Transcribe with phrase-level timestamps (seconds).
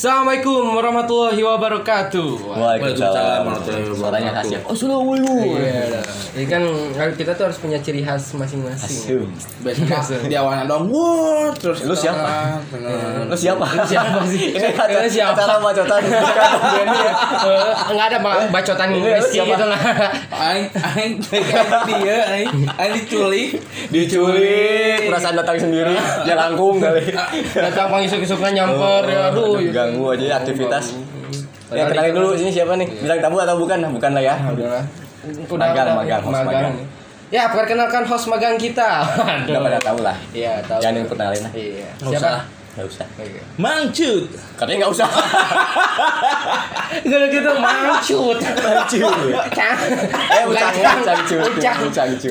[0.00, 2.56] Assalamualaikum warahmatullahi wabarakatuh.
[2.56, 4.72] Waalaikumsalam warahmatullahi Suaranya khas ya wabarakatuh.
[4.72, 5.60] Assalamualaikum.
[5.60, 6.00] Iya,
[6.40, 6.62] ini kan
[7.20, 9.28] kita tuh harus punya ciri khas masing-masing.
[9.60, 10.00] Biasanya
[10.32, 12.16] di awalnya dong, wah terus Lu siapa?
[12.16, 13.28] tengah, tengah.
[13.28, 13.66] Lu siapa?
[13.76, 14.44] Lu siapa sih?
[14.56, 15.36] Ini Lu siapa?
[15.36, 16.00] acara bacotan
[17.92, 19.52] Enggak ada ba- bacotan Rizky siapa?
[19.52, 19.80] gitu lah.
[20.40, 22.48] Aing, aing, aing dia, aing,
[22.80, 23.60] aing diculik.
[23.92, 25.92] Diculik Perasaan datang sendiri
[26.24, 27.12] Ya langkung kali
[27.52, 29.60] Datang pangisuk-isuknya nyamper ya aduh.
[29.68, 30.96] Ganggu aja ya aktivitas
[31.70, 32.88] Ya kenalin dulu sini siapa nih?
[32.98, 33.78] Bilang tamu atau bukan?
[33.94, 34.34] Bukan lah ya.
[34.42, 34.82] Udahlah.
[35.54, 36.74] Magang, magang, host magang.
[37.30, 39.06] Ya, perkenalkan host magang kita.
[39.46, 40.18] Udah pada tahu lah.
[40.34, 40.82] Iya, tahu.
[40.82, 41.52] Jangan yang kenalin lah.
[41.54, 41.88] Iya.
[42.02, 42.59] Siapa?
[42.80, 43.04] Gak usah.
[43.60, 44.24] Mangcut.
[44.56, 45.08] Katanya gak usah.
[47.12, 48.38] Kalau gitu mangcut.
[48.40, 49.16] Mangcut.
[50.32, 51.20] Eh, ucang, ucang.
[51.44, 51.76] Ucang.
[51.84, 52.28] Ucang, si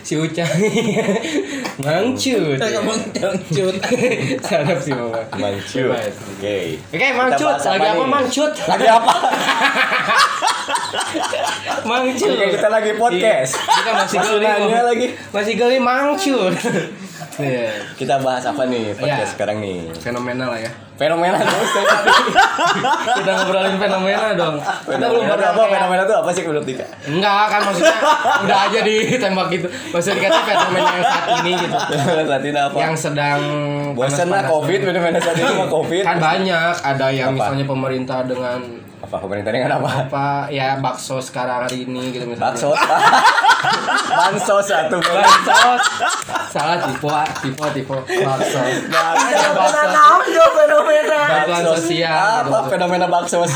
[0.00, 0.48] si Ucang.
[1.84, 2.56] mangcut.
[2.56, 3.76] Mangcut.
[4.48, 5.20] Sadap sih Mama.
[5.36, 5.92] Mangcut.
[5.92, 6.80] Oke.
[6.80, 7.56] Oke, mangcut.
[7.60, 8.52] Lagi apa mangcut?
[8.56, 9.12] Lagi apa?
[11.84, 12.32] Mangcut.
[12.32, 13.60] Kita lagi podcast.
[13.60, 13.72] Iya.
[13.76, 14.72] Kita masih geli.
[14.72, 15.06] Lagi.
[15.36, 16.56] Masih geli mangcut.
[17.38, 17.68] Iya.
[17.92, 19.32] Kita bahas apa nih podcast Iya.
[19.32, 19.92] sekarang nih?
[19.94, 20.70] Fenomena lah ya.
[20.94, 21.70] Fenomena terus.
[23.14, 24.56] Kita ngobrolin fenomena dong.
[24.58, 25.60] Kita belum Fenomena pernah apa?
[25.60, 26.86] kayak- Fenomena itu apa sih menurut Dika?
[27.04, 27.96] Enggak kan maksudnya
[28.44, 29.66] udah aja ditembak gitu.
[29.90, 31.76] Maksudnya dikata fenomena yang saat ini gitu.
[32.26, 32.76] Saat ini apa?
[32.76, 33.40] Yang sedang
[33.92, 36.02] Bosan lah covid, fenomena saat ini mah covid.
[36.02, 37.36] Kan banyak, ada yang Apa?
[37.38, 38.60] misalnya pemerintah dengan
[39.06, 40.10] Apa pemerintah dengan apa?
[40.10, 42.58] apa ya bakso sekarang hari ini gitu misalnya.
[42.58, 42.74] Bakso.
[44.18, 45.82] Bansos satu Bansos.
[46.50, 47.06] Salah tipe,
[47.38, 47.96] tipe, tipe.
[48.02, 48.58] Bakso.
[48.58, 50.44] Ada bakso.
[50.58, 51.20] fenomena.
[51.22, 53.46] Bantuan sosial, Apa fenomena bakso?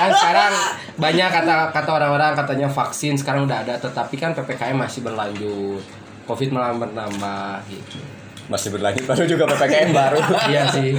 [0.00, 0.52] Kan sekarang
[0.96, 5.84] banyak kata kata orang-orang katanya vaksin sekarang udah ada, tetapi kan ppkm masih berlanjut.
[6.24, 8.17] Covid malah bertambah gitu.
[8.48, 10.18] Masih berlanjut baru juga PPKM baru.
[10.50, 10.96] iya sih.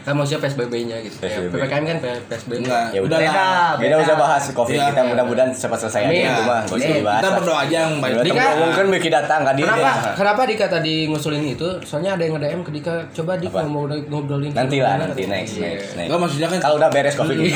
[0.00, 1.16] Kan maksudnya PSBB-nya gitu.
[1.18, 1.52] Ya, PSBB.
[1.54, 1.96] PPKM kan
[2.26, 2.52] PSBB.
[2.60, 3.72] Enggak, Ya udah udah lah.
[3.76, 4.86] Kita usah bahas covid Iya.
[4.90, 6.60] kita mudah-mudahan cepat selesai aja itu mah.
[6.60, 7.20] Gak usah dibahas.
[7.20, 8.12] Kita berdoa aja yang baik.
[8.12, 8.44] Udah Dika.
[8.58, 9.64] mungkin Miki datang kan dia.
[9.64, 9.90] Kenapa?
[10.14, 11.68] Kenapa Dika tadi ngusulin itu?
[11.82, 13.62] Soalnya ada yang nge-DM ke Dika, coba Dik Apa?
[13.64, 14.50] mau ngobrolin.
[14.50, 15.68] Nanti lah, nanti next, Iya.
[15.70, 16.06] next, next.
[16.06, 17.52] Enggak maksudnya kan Kalau udah beres covid ini.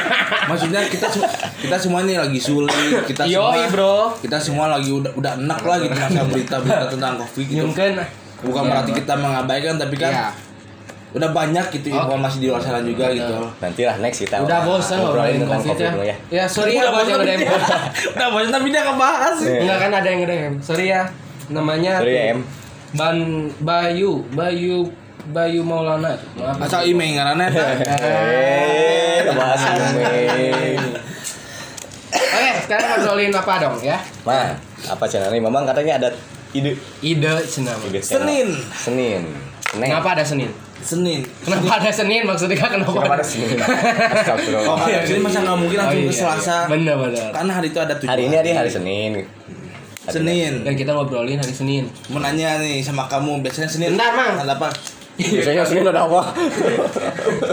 [0.50, 1.06] maksudnya kita
[1.60, 2.72] kita semua nih lagi sulit,
[3.04, 3.96] kita semua bro.
[4.18, 7.62] kita semua lagi udah udah enak lah gitu masa berita-berita tentang covid gitu.
[7.62, 7.92] Mungkin
[8.42, 8.98] Bukan Iya, berarti Bro.
[8.98, 10.28] kita mengabaikan tapi kan Iya.
[11.10, 11.98] udah banyak gitu Oke.
[11.98, 13.34] informasi di luar sana juga gitu.
[13.58, 14.40] Nanti lah next kita.
[14.40, 15.90] Udah bosan ngobrolin tentang COVID ya.
[15.90, 16.16] dulu ya.
[16.30, 17.50] Ya sorry ya Udah buat yang bosan nge-DM.
[17.50, 19.36] tapi- Udah bosan tapi dia ngebahas.
[19.42, 20.52] Enggak kan ada yang nge-DM.
[20.60, 21.02] Sorry ya.
[21.48, 22.40] Namanya Sorry ya, Em.
[22.90, 23.18] Ban
[23.58, 24.86] Bayu, Bayu
[25.26, 26.14] Bayu Maulana.
[26.58, 27.46] Asal email ngarannya
[29.20, 30.80] Eh, bahas ini.
[32.10, 33.98] Oke, sekarang ngobrolin apa dong ya?
[34.22, 34.50] Ma,
[34.84, 35.38] apa channel ini?
[35.40, 36.08] Memang katanya ada
[36.52, 36.72] ide.
[37.00, 37.78] Ide senam.
[37.86, 38.00] ide.
[38.00, 38.48] Senin.
[38.74, 39.22] Senin.
[39.70, 39.88] Senin.
[39.90, 40.50] Kenapa ada Senin?
[40.80, 41.20] Senin.
[41.44, 42.24] Kenapa ada Senin?
[42.24, 42.90] Maksudnya kenapa?
[42.90, 43.54] Kenapa ada Senin?
[43.60, 44.64] Astagfirullah.
[44.64, 46.56] Kalau ada Senin masa nggak mungkin langsung Oh, ke iya, Selasa.
[46.56, 46.70] iya.
[46.72, 47.28] Bener bener.
[47.30, 48.10] Karena hari itu ada tujuan.
[48.10, 49.12] Hari ini hari hari Senin.
[50.08, 50.52] Senin.
[50.64, 51.84] Dan kita ngobrolin hari Senin.
[52.08, 53.94] Mau nanya nih sama kamu biasanya Senin.
[53.94, 54.42] Bentar, Mang.
[54.42, 54.68] Ada apa?
[55.20, 56.20] Biasanya Senin ada apa?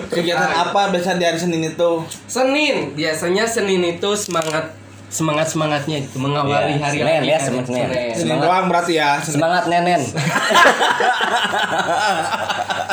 [0.10, 1.92] Kegiatan apa biasanya di hari Senin itu?
[2.26, 4.72] Senin biasanya Senin itu semangat
[5.08, 7.40] semangat semangatnya gitu mengawali Iya, hari Senin ya.
[7.40, 7.88] Senin, Senin.
[7.88, 8.44] Senin Semangat.
[8.44, 9.10] doang berarti ya.
[9.18, 9.34] Senin.
[9.34, 10.02] Semangat nenen.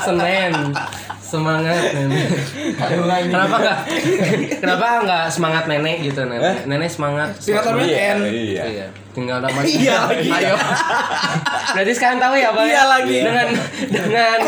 [0.04, 0.52] Senin
[1.24, 2.28] semangat nenek.
[3.26, 3.78] kenapa enggak
[4.60, 8.14] kenapa enggak semangat nenek gitu nenek nenek semangat Singkatan Iya.
[8.14, 8.18] N.
[8.22, 8.86] Iya.
[9.14, 10.28] Iya, tinggal nama Iya lagi.
[10.28, 10.54] Ayo.
[11.74, 12.66] Berarti sekarang tahu ya, Bang?
[12.66, 13.16] Iya lagi.
[13.22, 13.48] Dengan
[13.86, 14.38] dengan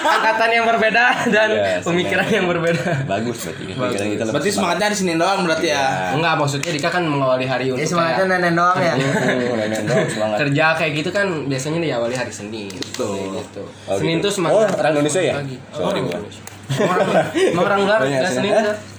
[0.00, 3.04] angkatan yang berbeda dan Iya, pemikiran yang berbeda.
[3.04, 3.62] Bagus berarti.
[3.68, 6.16] Pikiran kita Berarti semangatnya di Senin doang berarti ya.
[6.16, 8.94] Enggak, maksudnya Dika kan mengawali hari untuk Ya semangatnya kayak nenek doang ya.
[8.96, 10.36] Nenen doang semangat.
[10.40, 12.72] kerja kayak gitu kan biasanya diawali hari Senin.
[12.72, 13.36] Betul.
[13.36, 13.62] Gitu.
[13.86, 14.26] Oh, Senin gitu.
[14.28, 14.72] tuh semangat.
[14.72, 15.34] Oh, orang Indonesia ya?
[15.76, 15.92] Oh.
[15.92, 15.96] Orang
[17.36, 17.98] emang orang luar.
[18.24, 18.52] Senin?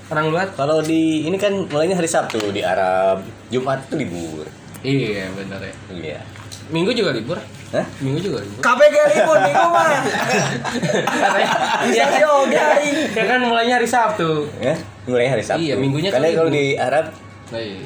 [0.05, 0.45] Orang luar?
[0.53, 4.45] Kalau di ini kan mulainya hari Sabtu di Arab, Jumat itu libur.
[4.85, 5.73] Iya, benar ya.
[5.89, 6.19] Iya.
[6.65, 7.37] Minggu juga libur.
[7.67, 7.85] Hah?
[7.99, 8.61] Minggu juga libur.
[8.61, 9.85] KPG libur minggu mah.
[11.15, 11.47] Katanya,
[11.83, 12.89] Bisa ya, sih oke hari.
[13.09, 14.29] ya kan mulainya hari Sabtu.
[14.57, 14.73] Ya,
[15.03, 15.61] mulai hari Sabtu.
[15.61, 17.05] Iya, minggunya kan Karena kalau di Arab
[17.45, 17.77] Nah, iya.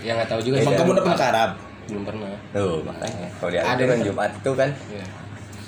[0.00, 0.62] Ya nggak tahu juga Iya.
[0.62, 0.80] Emang sih.
[0.80, 1.50] kamu udah pernah ke Arab?
[1.86, 2.28] Belum pernah.
[2.50, 4.06] Tuh, makanya kalau di Arab Ada itu kan kan?
[4.06, 5.06] Jumat itu kan Iya.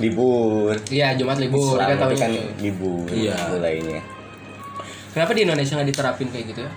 [0.00, 0.74] libur.
[0.88, 1.74] Iya, Jumat libur.
[1.76, 3.36] Islam Kita tahu kan libur Iya.
[3.48, 4.00] mulainya.
[5.10, 6.72] Kenapa di Indonesia nggak diterapin kayak gitu ya?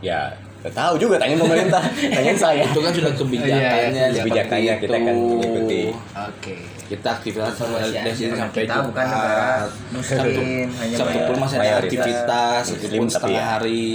[0.00, 0.20] Ya,
[0.60, 1.82] nggak tahu juga tanya pemerintah,
[2.14, 2.64] tanyain saya.
[2.64, 3.56] Itu kan sudah kebijakannya.
[3.56, 4.06] Iya, iya.
[4.06, 5.24] seperti Kebijakannya kita kan itu.
[5.32, 5.82] mengikuti.
[6.12, 6.54] Oke.
[6.90, 8.36] Kita aktivitas sini aja.
[8.36, 9.14] sampai Kita bukan Jumat.
[9.14, 13.46] negara Sabtu, muslim, hanya Sabtu pun masih ada mayoritas aktivitas, muslim, meskipun tapi setengah ya.
[13.48, 13.86] hari.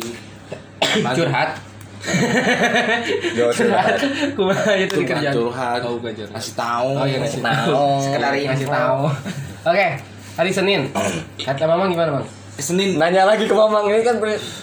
[0.95, 1.49] Curhat.
[3.37, 3.97] Yo, curhat.
[4.37, 5.79] Kumaha itu di Curhat.
[5.83, 6.33] Oh, bukan curhat.
[6.37, 6.89] Kasih tahu.
[6.93, 7.29] Oh, iya Nah,
[7.65, 7.85] tahu.
[7.99, 8.73] Sekedar ngasih info.
[8.73, 9.01] tahu.
[9.65, 9.87] Oke,
[10.37, 10.81] hari Senin.
[11.35, 12.25] Kata Mamang gimana, Bang?
[12.55, 12.95] Senin.
[12.95, 14.15] Nanya lagi ke Mamang ini kan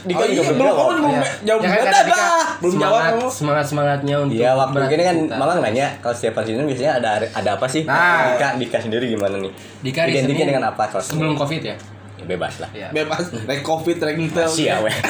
[0.09, 0.89] Dika Oh juga iya, belum belum jawab.
[1.13, 1.23] Iya.
[1.45, 2.27] jawab Ya kan kata Dika.
[2.63, 3.29] Belum jawab semangat, kamu.
[3.29, 5.17] semangat semangatnya untuk Iya, waktu ini kan.
[5.37, 7.83] Mamang nanya kalau setiap hari Senin biasanya ada ada apa sih?
[7.85, 8.37] Nah.
[8.37, 9.53] Dika, Dika sendiri gimana nih?
[9.85, 11.41] Dika hari Identiknya Senin dengan apa kalau sebelum Senin?
[11.41, 11.77] covid ya
[12.23, 12.71] Ya, bebas lah.
[12.71, 12.89] Iya.
[12.95, 13.25] Bebas.
[13.35, 14.47] Rek covid, rek ngetel.
[14.47, 14.95] Masih ya, weh.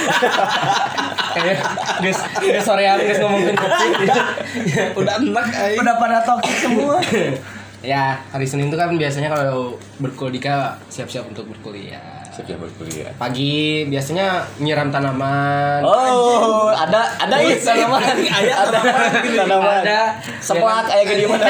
[2.03, 4.09] Guys, guys sorean guys ngomongin covid.
[5.01, 5.77] Udah enak ay.
[5.81, 7.01] Udah pada toxic semua.
[7.93, 12.22] ya hari Senin itu kan biasanya kalau berkuliah siap-siap untuk berkuliah.
[12.33, 13.13] Siap berkuliah.
[13.21, 15.85] Pagi biasanya nyiram tanaman.
[15.85, 18.01] Oh, ada ada ini tanaman.
[18.41, 18.55] Ada
[19.45, 19.85] tanaman.
[19.85, 20.01] Ada.
[20.41, 21.45] Seplak kayak gini mana?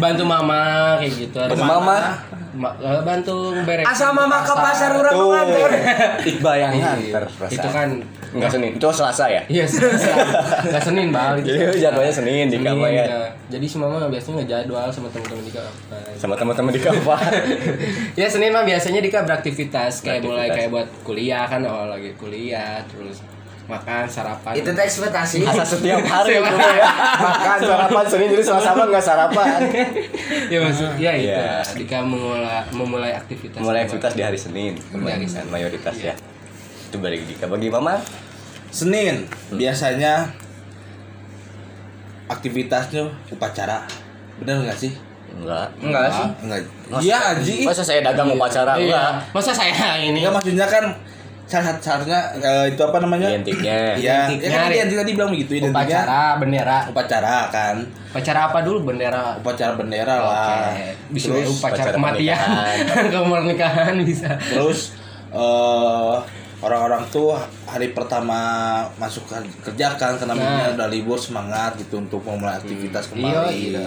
[0.00, 0.60] bantu mama
[0.96, 1.38] kayak gitu.
[1.44, 1.96] Ada Bantu mama?
[2.56, 3.84] Ma- eh, bantu beres.
[3.84, 5.28] Asa mama ke pasar urang Tuh.
[5.28, 5.70] mengantar.
[6.24, 7.24] Iqbal yang nganter.
[7.52, 7.88] Itu kan
[8.28, 9.42] enggak Senin, itu Selasa ya?
[9.48, 11.34] Iya, nggak Senin bang.
[11.40, 13.04] Jadi jadwalnya Senin di Senin, kamar ya.
[13.04, 13.20] ya.
[13.48, 15.62] Jadi si mama biasanya ngejadwal sama teman-teman Dika.
[15.64, 15.96] apa.
[16.14, 17.20] Sama teman-teman di kamar.
[18.20, 22.84] ya Senin mah biasanya Dika beraktivitas kayak mulai kayak buat kuliah kan awal lagi kuliah
[22.86, 23.24] terus
[23.68, 24.52] makan sarapan.
[24.56, 25.44] Itu teh ekspektasi.
[25.44, 26.88] Asa setiap hari gitu ya.
[27.20, 29.60] Makan sarapan Senin jadi Selasa mah enggak sarapan.
[30.48, 31.28] ya maksud ya itu.
[31.32, 31.60] Iya.
[31.76, 33.60] Dika memulai memulai aktivitas.
[33.60, 35.52] Mulai aktivitas di hari Senin, hari Senin.
[35.52, 36.12] mayoritas Iya.
[36.12, 36.37] ya.
[36.88, 38.00] Itu balik Dika bagi Mama.
[38.68, 40.28] Senin biasanya
[42.26, 43.84] aktivitasnya upacara.
[44.38, 44.92] Bener nggak sih?
[45.28, 45.68] Enggak.
[45.78, 46.26] Enggak sih.
[46.44, 46.60] Enggak.
[47.00, 47.54] Iya Aji.
[47.64, 48.84] Masa saya dagang upacara Iya.
[48.84, 49.12] enggak?
[49.32, 50.84] Masa saya ini Enggak maksudnya kan
[51.48, 53.28] salah seharusnya eh, itu apa namanya?
[53.32, 53.96] Identiknya.
[53.96, 56.04] Iya, ya kan identik tadi bilang begitu identiknya.
[56.04, 56.78] upacara bendera.
[56.88, 57.76] Upacara kan.
[58.12, 59.36] Upacara apa dulu bendera?
[59.40, 60.68] Upacara bendera lah.
[60.68, 60.88] Oke.
[61.08, 62.76] Bisa Terus upacara upacara kematian,
[63.16, 64.28] kemerdekaan bisa.
[64.36, 64.92] terus
[65.28, 66.16] eh
[66.60, 67.32] orang-orang tuh
[67.64, 68.38] hari pertama
[68.96, 70.38] masuk ke- kerja kan karena Nah.
[70.38, 73.54] mungkin udah libur semangat gitu untuk memulai aktivitas Iya, kembali.
[73.54, 73.84] iya.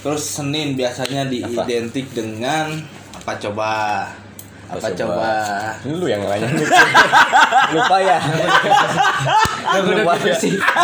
[0.00, 2.78] Terus Senin biasanya diidentik dengan
[3.12, 4.04] apa coba?
[4.64, 5.28] Apa coba?
[5.84, 6.46] Lu yang nanya
[7.74, 8.18] lupa ya.
[9.74, 10.36] lupa ya.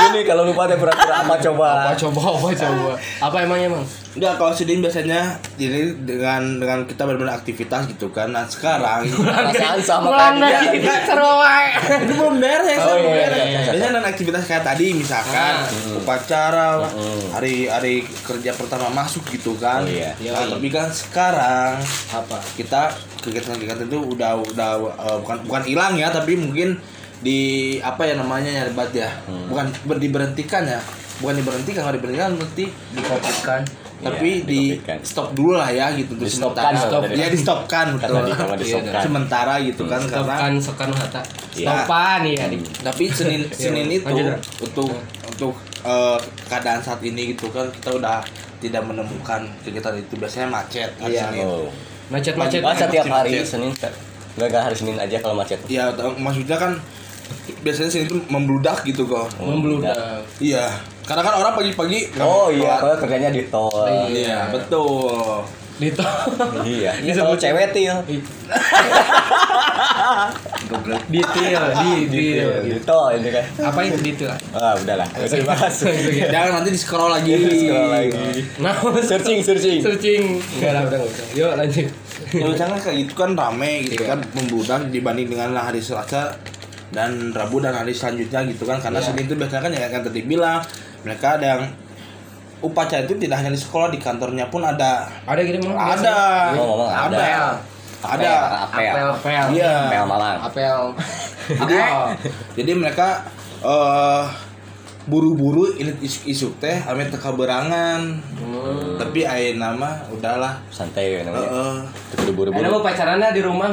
[0.09, 1.69] Ini kalau lupa teh pura-pura apa coba?
[1.87, 2.93] Apa coba, apa coba?
[3.21, 3.85] Apa emangnya emang?
[4.11, 8.35] Enggak kalau Senin biasanya ini dengan dengan kita benar-benar aktivitas gitu kan.
[8.35, 10.83] Nah sekarang Perasaan sama tadi.
[10.83, 11.67] dari seru wae.
[12.03, 13.61] itu belum beres, Oh, iya, iya, iya.
[13.71, 15.55] Biasanya dengan aktivitas kayak tadi misalkan
[15.95, 16.91] upacara lah,
[17.31, 19.87] hari hari kerja pertama masuk gitu kan.
[19.87, 20.11] Oh, iya.
[20.19, 21.79] Nah, tapi kan sekarang
[22.11, 22.43] Apa?
[22.59, 22.91] kita
[23.23, 26.75] kegiatan-kegiatan itu udah udah eh, bukan bukan hilang ya, tapi mungkin
[27.23, 27.39] di
[27.79, 29.07] apa ya namanya ya debat ya.
[29.47, 30.83] Bukan ber, diberhentikan ya.
[31.21, 33.63] Bukan diberhentikan, kalau diberhentikan berarti Dikopikan.
[34.01, 34.61] Tapi Iya, di
[35.03, 36.91] stop dulu lah ya gitu untuk Di-stopkan sementara.
[37.05, 38.09] kalau Ya di stopkan betul.
[38.11, 39.03] Kata di kamar di Iya, stopkan.
[39.03, 41.23] Sementara gitu kan karena Stopkan Soekarno Hatta.
[41.53, 41.67] Iya.
[41.69, 42.45] Stopan ya.
[42.83, 44.15] tapi Senin Senin itu
[44.59, 44.89] untuk
[45.27, 45.53] untuk
[45.83, 48.25] eh, keadaan saat ini gitu kan kita udah
[48.59, 51.25] tidak menemukan kegiatan itu biasanya macet hari Iya.
[51.27, 51.45] Senin.
[51.45, 51.69] Oh.
[52.09, 52.61] Macet-macet.
[52.61, 53.47] Masa tiap hari Macet.
[53.47, 53.71] Senin
[54.31, 55.59] Enggak enggak hari Senin aja kalau macet.
[55.67, 56.73] Iya, t- maksudnya kan
[57.61, 59.29] biasanya Senin itu membludak gitu kok.
[59.39, 59.95] Membludak.
[60.39, 60.67] Iya,
[61.11, 63.67] karena kan orang pagi-pagi Oh iya, kalau kerjanya di tol.
[64.07, 65.43] Iya, betul.
[65.77, 66.05] Dito.
[66.63, 67.97] Iya, iya kalau cewek til.
[71.09, 71.63] Detail,
[72.07, 72.49] detail.
[72.63, 73.45] Di tol ini kan.
[73.65, 74.37] Apa itu detail?
[74.53, 75.09] Ah, udahlah.
[75.11, 75.75] Enggak usah dibahas.
[76.29, 77.33] Jangan nanti di scroll lagi.
[77.35, 78.13] Scroll lagi.
[78.61, 79.81] Nah, Searching, searching.
[79.81, 80.23] searching.
[80.61, 81.25] Enggak lah, udah enggak usah.
[81.35, 81.89] Yuk lanjut.
[82.31, 84.15] Ya misalnya kayak gitu kan rame gitu Iya.
[84.15, 86.37] kan membludak dibanding dengan hari Selasa
[86.93, 89.07] dan Rabu dan hari selanjutnya gitu kan karena Iya.
[89.11, 90.61] Senin itu biasanya kan yang kan tadi bilang
[91.03, 91.63] mereka ada yang
[92.61, 96.15] upacara itu tidak hanya di sekolah di kantornya pun ada Ada gitu ada
[96.53, 97.17] ngomong ada.
[97.17, 97.29] ada
[98.01, 98.33] ada
[98.65, 98.97] Apel.
[98.97, 99.45] Apel, apel.
[99.61, 99.73] Iya.
[99.93, 100.39] Apel Malang.
[100.41, 100.77] Apel.
[101.61, 101.77] jadi
[102.57, 103.29] jadi mereka
[103.61, 104.25] eh
[105.05, 109.01] buru-buru ini isu, isu teh ame teka berangan Hmm.
[109.01, 111.49] tapi ayeuna nama udahlah Santai ya namanya.
[111.49, 111.77] Heeh.
[112.21, 112.85] Itu buru-buru.
[112.85, 113.73] Pacarannya di rumah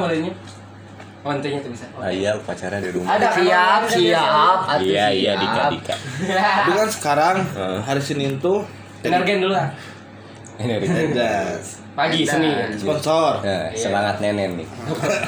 [1.25, 1.85] Kontenya tuh bisa.
[1.97, 3.19] Ah, iya, upacara di rumah.
[3.19, 4.59] Ada Siap, siap.
[4.69, 5.43] atuh Iya, iya, siap.
[5.43, 5.95] Dika, Dika.
[6.63, 7.37] tapi kan sekarang
[7.83, 8.63] hari Senin tuh
[9.03, 9.67] Energen dulu lah.
[10.57, 11.61] Ada
[11.97, 12.77] Pagi Senin.
[12.77, 14.67] sponsor Nah, semangat nenen nih.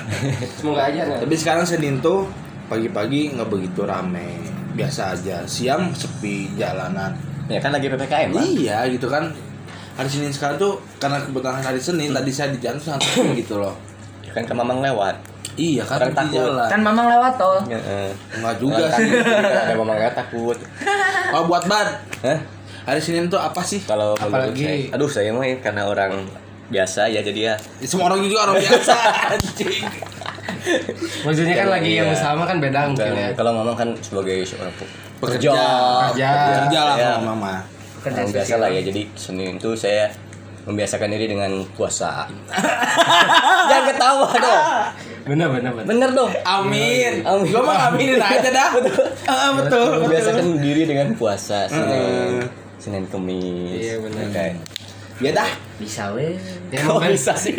[0.62, 1.02] Semoga aja.
[1.22, 2.30] Tapi sekarang Senin tuh
[2.70, 4.38] pagi-pagi nggak begitu rame,
[4.78, 5.42] biasa aja.
[5.50, 7.18] Siang sepi jalanan.
[7.50, 8.46] Ya kan lagi PPKM, Bang.
[8.46, 9.34] Iya gitu kan.
[10.00, 13.60] hari Senin sekarang tuh karena kebetulan hari Senin tadi saya di jalan sangat sepi gitu
[13.60, 13.76] loh.
[14.24, 15.20] Ya kan ke mamang lewat.
[15.52, 16.40] Iya kan Orang takut.
[16.40, 16.68] jalan.
[16.68, 17.58] Kan mamang lewat tol.
[17.66, 18.12] Ya, eh.
[18.32, 19.10] Enggak juga Orang sih.
[19.16, 20.58] Ada mamang nggak takut.
[21.32, 21.88] Kalau buat ban
[22.22, 22.40] Hah?
[22.84, 23.82] hari Senin tuh apa sih?
[23.82, 26.26] Kalau Apalagi- saya, aduh saya mah karena orang
[26.68, 28.94] biasa ya jadi ya Semua orang juga orang biasa
[29.32, 29.84] anjing.
[31.22, 32.18] Maksudnya kan lagi yang Iya.
[32.20, 33.30] sama kan beda mungkin ya.
[33.34, 34.90] kalau mamang kan sebagai seorang pe-
[35.20, 35.52] Pekerja.
[35.52, 36.30] Pekerja.
[36.64, 37.10] Kerja lah Ya.
[37.16, 37.54] sama mama.
[38.00, 40.08] Kerja Orang biasa lah ya jadi Senin itu saya
[40.62, 42.30] membiasakan diri dengan puasa
[43.70, 44.64] jangan ketawa dong
[45.22, 45.86] Bener bener bener.
[45.86, 47.22] bener dong Amin.
[47.22, 47.48] Amin.
[47.48, 48.70] Gua mah aminin aja dah.
[49.26, 50.04] Ah, betul.
[50.04, 50.62] membiasakan betul.
[50.62, 52.44] diri dengan puasa Senin
[52.76, 54.26] Senin Kemis Iya, bener.
[54.30, 54.54] Kayak,
[55.20, 55.52] Ya dah.
[55.76, 56.40] Bisa weh.
[56.70, 57.56] Ya, kok kan- bisa sih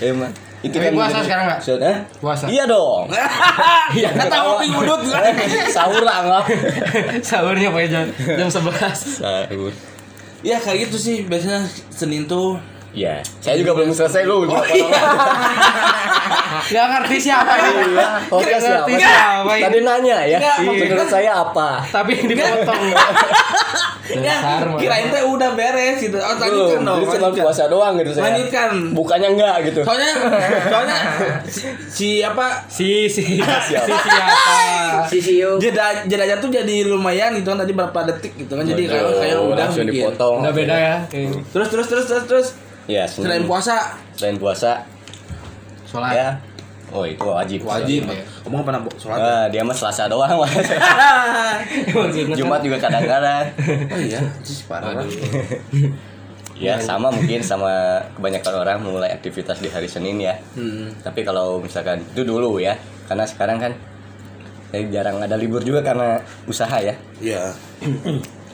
[0.00, 0.30] emang
[0.62, 1.58] itu Tapi puasa sekarang nggak?
[1.82, 1.98] Hah?
[2.18, 2.44] Puasa.
[2.46, 3.10] iya dong
[3.98, 5.00] Iya, kata ngopi ngudut
[5.74, 6.42] sahur lah nggak
[7.28, 8.70] Sahurnya pakai jam jam 11.
[9.18, 9.72] sahur
[10.40, 12.58] Ya kayak gitu sih biasanya Senin tuh
[12.92, 14.44] Iya, saya juga belum selesai lu.
[14.44, 14.84] Oh, iya.
[16.68, 17.96] Gak ngerti siapa ini.
[17.96, 18.84] Iya, oke Nggak siapa?
[18.84, 19.64] ngerti siapa ini.
[19.64, 21.80] Tadi nanya ya, menurut saya apa?
[21.82, 22.82] Tapi dipotong.
[24.12, 24.36] ya,
[24.76, 26.14] kirain teh udah beres gitu.
[26.14, 26.98] Oh, lanjutkan Belum, dong.
[27.00, 28.24] jadi cuma puasa doang gitu saya.
[28.28, 28.70] Lanjutkan.
[28.92, 29.80] Bukannya enggak gitu.
[29.82, 30.10] Soalnya
[30.68, 30.96] soalnya
[31.46, 33.88] si, si apa Si si Siapa?
[33.88, 34.36] si siapa?
[35.10, 35.56] Si Siu.
[35.56, 39.38] jeda jedanya tuh jadi lumayan gitu kan tadi berapa detik gitu kan jadi kayak kayak
[39.40, 39.86] udah mungkin.
[39.88, 40.36] dipotong.
[40.44, 40.96] Udah beda ya.
[41.48, 42.48] Terus terus terus terus terus
[42.92, 43.76] Ya, Senin- selain puasa
[44.12, 44.84] Selain puasa,
[45.88, 46.12] Sholat.
[46.12, 46.28] ya.
[46.92, 47.64] Oh, itu wajib.
[47.64, 48.04] wajib.
[48.04, 48.20] Iya.
[48.44, 49.16] Kamu nggak pernah sholat?
[49.16, 50.28] Ah, dia mah Selasa doang.
[52.36, 53.48] Jumat juga kadang-kadang.
[53.88, 55.00] Oh iya, sih parah.
[56.52, 60.38] Ya, sama mungkin sama kebanyakan orang mulai aktivitas di hari Senin ya.
[60.54, 60.94] Hmm.
[61.02, 62.78] Tapi kalau misalkan itu dulu ya,
[63.10, 63.72] karena sekarang kan
[64.70, 66.94] saya jarang ada libur juga karena usaha ya.
[67.18, 67.50] Iya,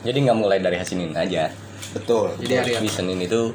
[0.00, 1.52] Jadi nggak mulai dari hari Senin aja.
[1.92, 2.33] betul.
[2.40, 3.52] Jadi hari Senin itu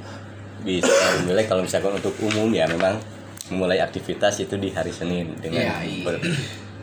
[0.63, 0.89] bisa
[1.23, 2.95] mulai kalau misalkan untuk umum ya memang
[3.47, 6.03] memulai aktivitas itu di hari Senin dengan Iya, iya.
[6.03, 6.23] ber-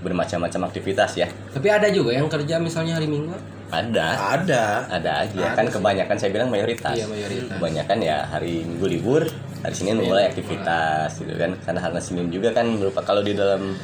[0.00, 1.28] bermacam-macam aktivitas ya.
[1.52, 3.36] Tapi ada juga yang kerja misalnya hari Minggu.
[3.70, 4.64] Ada, Ada.
[4.88, 5.36] ada aja.
[5.36, 5.72] Ada kan sih.
[5.76, 6.96] kebanyakan saya bilang mayoritas.
[6.96, 7.54] Iya, mayoritas.
[7.54, 9.22] Kebanyakan ya hari Minggu libur,
[9.60, 10.32] hari Senin Senin mulai mulai.
[10.32, 11.50] aktivitas gitu kan.
[11.62, 13.76] Karena hari Senin juga kan berupa kalau di dalam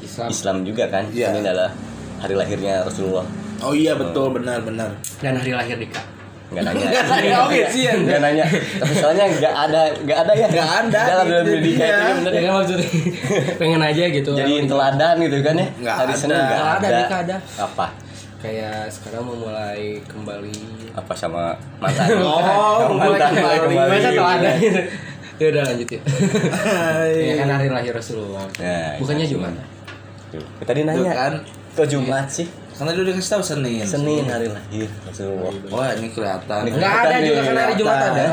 [0.00, 0.28] Islam.
[0.30, 1.28] Islam juga kan, Iya.
[1.30, 1.70] Senin adalah
[2.18, 3.26] hari lahirnya Rasulullah.
[3.60, 4.90] Oh iya betul benar benar.
[5.20, 6.00] Dan hari lahir Dika.
[6.54, 6.86] Nggak nanya.
[6.86, 7.36] Nggak nanya,
[7.74, 7.92] ya.
[7.98, 8.48] Nggak.
[8.78, 10.46] Tapi soalnya nggak ada, nggak ada ya.
[10.48, 11.96] Nggak ada, Dalam dalam pendidikan iya.
[11.98, 12.42] itu bener Ya ya.
[12.44, 12.88] kan maksudnya
[13.58, 14.30] pengen aja gitu.
[14.32, 15.66] Jadi teladan gitu kan ya.
[15.74, 16.24] Nggak hari ada.
[16.24, 16.78] Nggak Nggak ada.
[16.78, 17.36] ada, Dika, ada.
[17.58, 17.86] Apa?
[18.44, 20.60] kayak sekarang mau mulai kembali.
[20.92, 22.12] Apa sama mantan?
[22.20, 23.72] Oh, mulai Mantan, mulai kembali.
[23.72, 23.90] kembali.
[23.90, 24.80] Masa teladan gitu.
[25.34, 26.00] Ya udah lanjut ya.
[27.08, 27.24] Iya.
[27.24, 28.44] Ya kan hari lahir Rasulullah.
[28.60, 29.52] Nah, Bukannya itu Jumat.
[30.30, 30.44] Tuh.
[30.60, 31.32] Tadi nanya kan.
[31.74, 32.46] Kok Jumat sih?
[32.74, 33.84] Karena dia udah kasih tahu Senin.
[33.84, 35.52] Senin hari lahir Rasulullah.
[35.68, 36.60] Wah ini kelihatan.
[36.62, 38.26] Ini Enggak ada juga kan hari Jumat ada.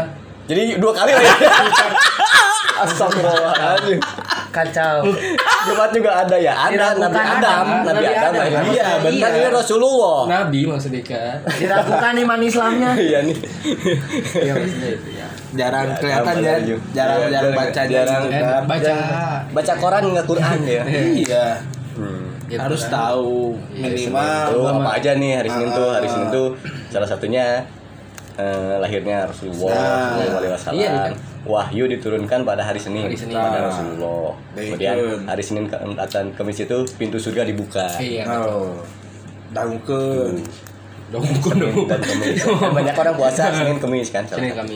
[0.44, 1.34] Jadi dua kali lah ya.
[2.82, 4.00] Astagfirullahaladzim.
[4.52, 4.96] Kacau.
[5.70, 6.54] Jumat juga ada ya.
[6.58, 7.32] Ada Nabi ada.
[7.38, 8.32] Adam, Nabi Nabi Adam.
[8.34, 8.42] Adam.
[8.52, 8.74] lahir.
[8.74, 9.22] Iya, benar.
[9.22, 10.20] Kan ini Rasulullah.
[10.28, 11.36] Nabi maksudnya kan.
[11.56, 12.92] Diragukan iman Islamnya.
[13.02, 13.38] Iya nih.
[14.34, 15.28] Iya maksudnya itu ya.
[15.52, 16.42] Jarang Ya, kelihatan ya.
[16.42, 18.24] Jarang Iya, jarang jarang- baca jarang.
[18.26, 18.94] Eh, baca.
[19.52, 20.84] Baca koran nggak Quran ya.
[20.90, 21.46] Iya.
[21.92, 22.28] Hmm.
[22.48, 22.94] Ya, Harus Quran.
[22.94, 23.36] tahu
[23.70, 24.48] Iya, minimal.
[24.50, 25.90] Tuh apa aja nih hari Senin tuh?
[25.90, 26.12] Hari Ah.
[26.12, 26.48] Senin tuh
[26.88, 27.46] salah satunya
[28.34, 29.84] eh, lahirnya Rasulullah Nah.
[30.16, 30.80] Sallallahu Alaihi Wasallam.
[30.80, 31.12] Iya, kan?
[31.42, 33.36] Wahyu diturunkan pada hari Senin, Hari Senin.
[33.36, 33.64] pada Nah.
[33.68, 34.30] Rasulullah.
[34.54, 34.96] Kemudian
[35.26, 37.86] hari Senin ke- dan Kamis itu pintu surga dibuka.
[37.98, 38.24] Iya.
[38.30, 38.78] Oh.
[39.52, 40.40] Dangukeun.
[41.12, 41.28] Dong.
[41.86, 42.40] Dan Kamis.
[42.40, 44.24] Kan banyak orang puasa Senin Kamis kan.
[44.24, 44.76] Senin satu.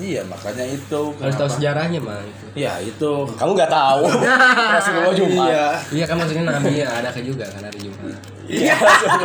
[0.00, 1.02] Iya, makanya itu.
[1.20, 2.46] Harus tahu sejarahnya mah itu.
[2.56, 3.12] Ya, itu.
[3.36, 4.08] Kamu nggak tahu
[4.80, 5.48] Rasulullah Jumat.
[5.52, 5.66] Iya.
[5.92, 8.16] Iya kan maksudnya Nabi ya ada ke juga kan hari Jumat.
[8.48, 8.76] Iya.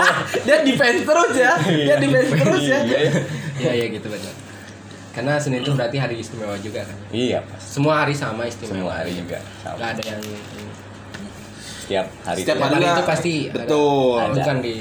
[0.46, 1.53] Dia defense terus ya.
[1.63, 2.79] Dia defense terus ya.
[2.84, 3.12] Iya, iya.
[3.55, 4.34] Iya iya gitu benar.
[5.15, 6.98] Karena Senin itu berarti hari istimewa juga kan.
[7.15, 7.63] Iya, pas.
[7.63, 8.91] Semua hari sama istimewa.
[8.91, 9.39] Semua hari juga.
[9.63, 9.96] Gak Sama.
[9.96, 10.22] ada yang
[11.86, 12.38] Setiap hari.
[12.44, 12.65] Setiap itu.
[12.67, 13.34] hari Hari itu pasti.
[13.48, 14.20] Betul.
[14.20, 14.34] Ada.
[14.36, 14.75] bukan di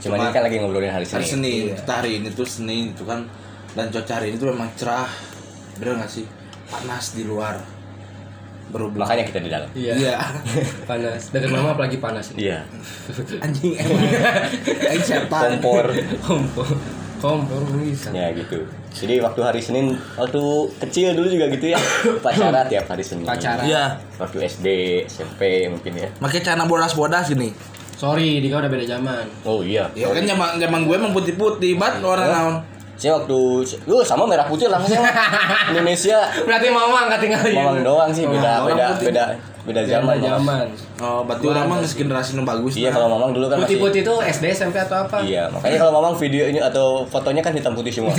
[0.00, 1.28] Cuman ini kan lagi ngobrolin hari Hari Senin.
[1.28, 1.62] Senin.
[1.70, 1.74] Iya.
[1.84, 3.20] Kita hari ini tuh Senin itu kan
[3.74, 5.10] dan cuaca hari ini tuh memang cerah.
[5.78, 6.26] Bener gak sih?
[6.66, 7.56] Panas di luar.
[8.70, 9.02] Berhubung.
[9.02, 9.68] Makanya kita di dalam.
[9.74, 9.92] Iya.
[9.98, 10.16] Iya.
[10.90, 11.34] Panas.
[11.34, 12.50] Dekat mama apalagi panas ini.
[12.50, 12.62] Iya.
[13.44, 14.02] Anjing emang.
[14.94, 15.58] Anjing setan.
[15.58, 15.86] Kompor.
[16.22, 16.68] Kompor.
[17.18, 18.14] Kompor bisa.
[18.14, 18.62] Ya gitu.
[18.90, 20.42] Jadi waktu hari Senin, waktu
[20.82, 21.78] kecil dulu juga gitu ya,
[22.26, 23.26] pacaran tiap hari Senin.
[23.26, 23.66] Pacaran.
[23.66, 23.98] Iya.
[24.18, 24.66] Waktu SD,
[25.06, 26.08] SMP mungkin ya.
[26.18, 27.54] Pakai celana bodas-bodas gini.
[28.00, 29.26] Sorry, Dika udah beda zaman.
[29.44, 29.84] Oh iya.
[29.92, 32.56] Ya kan zaman zaman gue emang putih-putih banget orang naon.
[33.00, 33.38] Saya waktu,
[33.88, 35.00] lu sama merah putih langsung
[35.72, 36.20] Indonesia.
[36.44, 39.06] Berarti mama angkat tinggal Mamang doang sih beda beda putih.
[39.08, 39.24] beda
[39.60, 40.36] beda zaman Beda Mam.
[40.36, 40.66] zaman.
[41.00, 42.72] Oh, berarti orang mah generasi nu bagus.
[42.74, 42.96] iya nah.
[42.96, 45.16] kalau mamang dulu kan masih Putih-putih itu SD SMP atau apa?
[45.20, 48.12] iya makanya kalau mamang videonya atau fotonya kan hitam putih semua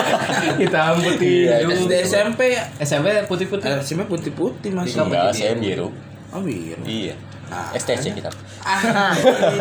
[0.62, 1.50] Hitam putih.
[1.50, 1.66] Iya.
[1.66, 2.62] SD SMP ya.
[2.78, 3.66] SMP putih-putih.
[3.66, 4.94] Eh, SMP putih-putih masih.
[4.94, 5.66] Dika enggak putih saya biru.
[5.66, 5.88] biru
[6.30, 6.82] Oh, biru.
[6.86, 7.14] iya
[7.50, 7.66] Ah.
[7.74, 8.30] STC kita
[8.62, 9.10] Ah,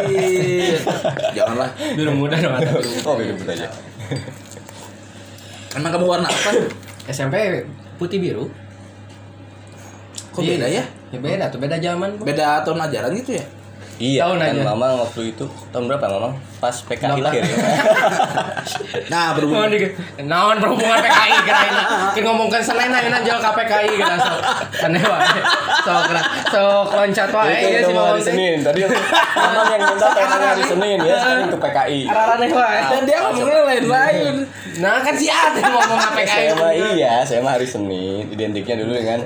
[0.05, 0.77] iya.
[1.41, 1.73] Janganlah.
[1.97, 2.53] Biru muda dong
[3.01, 3.65] oh biru biru aja
[5.77, 6.49] Emang kamu warna apa?
[7.13, 7.65] SMP
[8.01, 8.49] putih biru.
[10.33, 10.83] Kok beda ya?
[11.09, 12.17] Ya beda tuh, beda zaman.
[12.21, 13.45] Beda tahun ajaran gitu ya?
[13.99, 14.63] Iya Tahun kan aja.
[14.65, 17.43] mamang waktu itu tahun berapa mamang pas PKI lahir.
[17.43, 17.55] Ya
[19.11, 19.79] Nah, berhubung di
[20.21, 21.73] naon perhubungan PKI kirain
[22.09, 24.33] kita ngomongkan Senin aja jual ke PKI kira so.
[24.81, 25.27] Aneh wae.
[25.81, 27.51] So kira so loncat wae.
[27.51, 28.23] Ya si ngomong hari Mamang.
[28.23, 28.57] Senin.
[28.59, 28.79] tadi
[29.35, 32.79] mamang yang minta temanya hari Senin ya sekarang ke PKI aneh wae.
[32.89, 34.35] Dan dia ngomongnya lain-lain.
[34.79, 38.27] nah kan si Ate ngomong ke PKI saya mah iya saya mah hari Senin.
[38.29, 39.19] Identiknya dulu dengan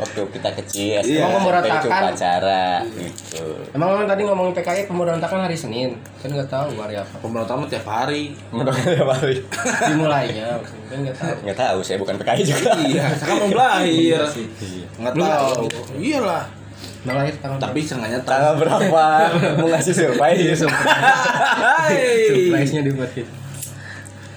[0.00, 1.20] waktu kita kecil Iya.
[1.20, 1.86] Itu Pemberontakan.
[1.86, 7.14] upacara gitu emang Mamang tadi ngomongin PKI pemberontakan hari Senin kan nggak tahu hari apa
[7.18, 8.32] Pemberontakan mah tiap hari.
[8.48, 9.36] Mudah tiap hari
[9.88, 14.20] dimulainya kan nggak tahu nggak tahu saya bukan PKI juga Iya, sekarang mau lahir.
[14.96, 15.64] Enggak Belum tahu.
[15.94, 16.44] Iyalah.
[17.02, 19.04] lahir tanggal Tapi sengaja tanggal berapa
[19.56, 21.96] mau ngasih surprise Hai.
[22.26, 23.32] surprise-nya dibuat gitu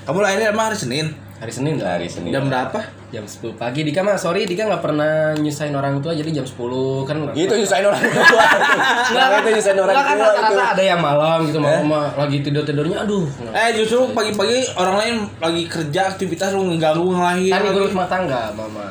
[0.04, 1.12] Kamu lahirnya emang hari Senin?
[1.36, 1.84] hari Senin dong.
[1.86, 2.80] hari Senin Jam berapa?
[3.14, 3.86] Jam 10 pagi.
[3.86, 6.58] Dika mah sorry Dika nggak pernah nyusahin orang tua jadi jam 10
[7.06, 8.42] kan itu nyusahin orang tua.
[9.06, 11.64] Nggak, itu nyusahin orang Nggak, kan tua itu rata-rata ada yang malam gitu Eh?
[11.64, 13.30] malam mah lagi tidur tidurnya aduh.
[13.54, 17.54] Eh justru pagi-pagi orang lain lagi kerja aktivitas lu ngeganggu ngelahir.
[17.54, 17.92] kan ibu lagi.
[17.94, 18.88] rumah tangga mama.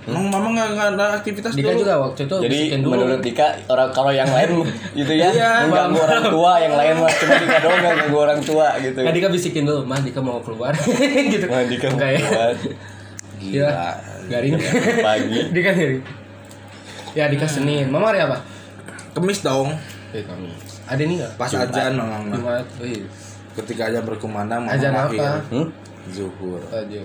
[0.00, 1.80] Emang mama nggak nggak ada aktivitas Dika dulu?
[1.82, 2.90] juga waktu itu jadi dulu.
[2.96, 4.64] menurut Dika orang kalau yang lain
[4.98, 8.40] gitu ya Iya, mengganggu orang tua yang lain mah cuma Dika doang yang ganggu orang
[8.40, 8.96] tua gitu.
[8.96, 10.72] Nah, Dika bisikin dulu, mah Dika mau keluar.
[11.30, 11.44] Gitu.
[11.44, 12.00] Nah, Dika mau
[13.40, 13.68] Enggak ya.
[13.68, 13.94] keluar.
[14.20, 14.28] Iya.
[14.30, 14.54] Garing.
[15.00, 16.02] pagi Dika garing.
[17.16, 17.86] Ya Dika Senin.
[17.88, 18.38] Mama hari apa?
[19.16, 19.72] Kemis dong.
[20.12, 20.52] Eh kami.
[20.86, 21.32] Ada nih enggak?
[21.34, 22.22] Pas ajan memang.
[22.28, 22.64] Jumat.
[22.78, 23.04] Oh, iya.
[23.56, 25.42] Ketika ajan berkumandang mama Ajan apa?
[25.50, 25.66] hmm?
[26.12, 26.60] Zuhur.
[26.70, 27.02] Aja.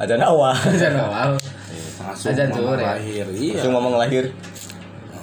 [0.00, 1.30] ada nawa Ajan awal.
[2.02, 2.86] Langsung Ajan mama zuhur ya?
[2.96, 3.26] lahir.
[3.30, 3.52] Iya.
[3.58, 4.24] langsung ngomong lahir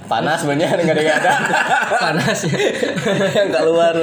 [0.10, 1.34] panas sebenarnya nggak ada nggak ada
[2.02, 2.58] Panas ya.
[3.38, 3.94] yang keluar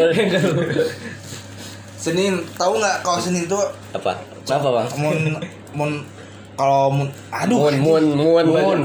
[1.99, 3.59] Senin tahu nggak kalau Senin tuh
[3.91, 4.15] apa
[4.47, 5.17] kenapa bang mun
[5.75, 5.91] mun
[6.57, 8.81] kalau mun aduh mun mun mun Mun.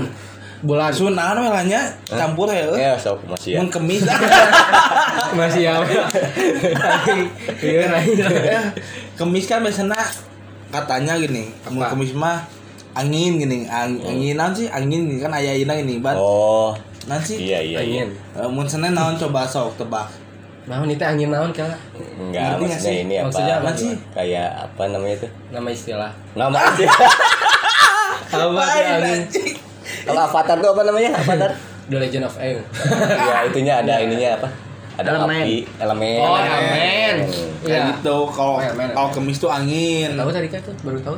[0.62, 0.94] Bulan.
[0.94, 2.62] Sunan welanya campur ya.
[2.70, 2.78] eh.
[2.80, 4.06] ya sok masih ya Mun kemis
[5.34, 5.74] Masih ya.
[7.58, 7.98] Iya,
[8.46, 8.62] Ya,
[9.18, 9.98] kemis kan biasanya
[10.70, 12.46] katanya gini, mun kemis mah
[12.92, 16.14] angin gini, ang, anginan sih angin gini kan aya ina gini, bat.
[16.14, 18.10] oh Nanti iya iya iya Angin.
[18.38, 20.06] Eh, mun Senin naon coba sok tebak.
[20.64, 21.74] Naon itu angin naon kala?
[22.14, 23.92] enggak maksudnya ini apa Maksudnya apa sih?
[24.14, 26.12] kayak apa namanya itu Nama istilah.
[26.32, 26.86] nama aja
[28.32, 28.64] Apa
[30.02, 31.52] kalau avatar tuh apa namanya avatar
[31.84, 32.64] The Legend of Aang.
[33.12, 34.48] ya itunya ada ininya apa
[34.94, 35.42] ada Elemen.
[35.42, 37.16] api elemen Oh, elemen.
[37.60, 37.82] Kayak Iya.
[37.92, 38.92] gitu kalau Oh, ya, men.
[38.92, 40.14] kalau kemis tuh angin.
[40.14, 41.16] Tahu tadi kan tuh baru tahu.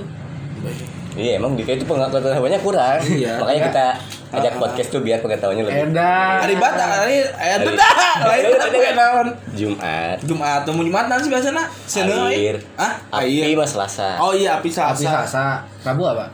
[1.13, 3.37] iya emang Dika itu pengetahuannya kurang Iya.
[3.37, 3.85] makanya kita
[4.33, 4.61] ajak Ah, ah.
[4.63, 6.37] podcast tuh biar pengetahuannya lebih Edan.
[6.41, 7.93] Hari bata hari eh Hari- dah.
[8.23, 9.27] Lain apa ya naon?
[9.53, 13.53] Jumat Jumat temu Jumat nanti biasanya Senin air Ah, api air.
[13.53, 15.05] mas Selasa Oh iya api Selasa.
[15.05, 15.45] Selasa.
[15.83, 16.25] Rabu apa?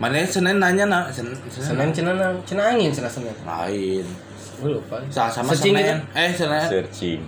[0.00, 3.36] Mana Senin nanya nah Senin Senin cina nang cina angin cina Senin.
[3.44, 4.04] lain.
[4.56, 4.96] Gue lupa.
[5.06, 5.84] Selasa sama Searching Senin.
[6.00, 6.18] gitu.
[6.18, 6.62] Eh Senin.
[6.64, 7.20] searching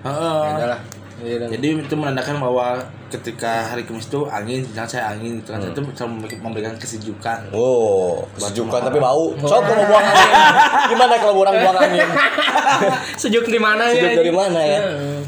[0.00, 0.38] Heeh.
[0.40, 0.80] Ya udah lah.
[1.24, 2.74] Jadi itu menandakan bahwa
[3.06, 5.62] ketika hari Kamis itu angin, sedang saya angin gitu kan.
[5.62, 7.54] Itu bisa memberi- memberikan kesejukan.
[7.54, 9.30] Oh, sejukan tapi bau.
[9.30, 9.46] Oh.
[9.46, 10.30] Sob kalau buang angin.
[10.90, 12.02] Gimana kalau orang buang angin?
[13.22, 13.94] Sejuk di mana ya?
[13.94, 14.78] Sejuk dari mana ya?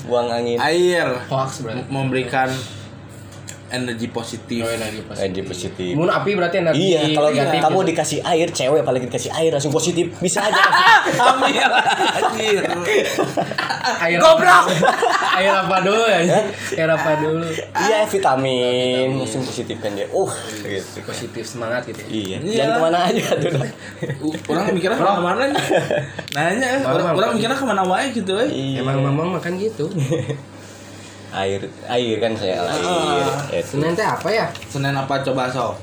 [0.05, 0.59] Buang angin.
[0.59, 1.87] Air Hoax berarti.
[1.87, 2.51] memberikan
[3.77, 4.61] energi positif.
[4.61, 5.23] Oh, energi positif.
[5.23, 5.93] Energi positif.
[5.93, 7.89] Mun api berarti energi Iya, kalau negatif kamu gitu.
[7.91, 10.63] dikasih air, cewek apalagi dikasih air langsung positif, bisa aja.
[11.29, 11.69] Amin.
[12.17, 12.63] Anjir.
[13.99, 14.65] air goblok.
[15.35, 16.21] air apa dulu ya?
[16.75, 17.45] Air apa dulu?
[17.77, 20.09] Iya, vitamin, langsung positif kan dia.
[20.09, 20.99] Uh, gitu.
[21.03, 22.01] Positif semangat gitu.
[22.07, 22.57] Iya, Iya.
[22.59, 23.51] jangan ke mana aja tuh.
[24.47, 25.65] Orang mikirnya ke mana mana nih?
[26.33, 28.49] Nanya, orang, orang mikirnya ke mana wae gitu eh.
[28.49, 28.81] Iya.
[28.81, 29.87] Emang mamang makan gitu.
[31.35, 33.27] air, air kan saya air.
[33.59, 33.79] Itu.
[33.79, 34.47] Senin teh apa ya?
[34.69, 35.75] Senin apa coba sok?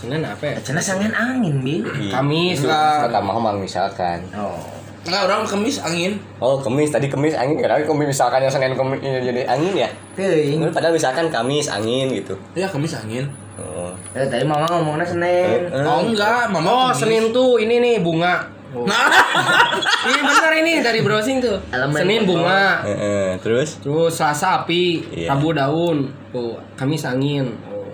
[0.00, 0.54] Senin apa ya?
[0.80, 1.84] Sangen angin, Bi.
[1.84, 2.20] Iya.
[2.20, 2.64] Kamis.
[2.64, 3.08] Enggak.
[3.08, 4.20] Kata mamang misalkan.
[4.32, 4.56] Oh.
[5.00, 6.12] Enggak, orang kemis angin.
[6.36, 9.88] Oh, kemis tadi kemis angin karena kemis misalkan yang Senin kemis ini jadi angin ya.
[10.12, 10.60] Teuing.
[10.68, 12.36] Padahal misalkan Kamis angin gitu.
[12.52, 13.24] Iya, kemis angin.
[13.56, 13.92] Oh.
[14.12, 15.72] Eh, tadi mama ngomongnya Senin.
[15.72, 17.00] Eh, Oh enggak, mama Oh, kemis.
[17.00, 18.59] Senin tuh ini nih bunga.
[18.70, 18.86] Oh.
[18.86, 19.10] Nah,
[20.10, 21.58] Iya benar ini dari browsing tuh.
[21.74, 21.98] Elemen.
[21.98, 22.86] Senin bunga.
[22.86, 25.34] Eh, eh, terus Terus Selasa api, Iya.
[25.34, 25.98] Rabu daun,
[26.30, 27.50] oh, Kamis angin.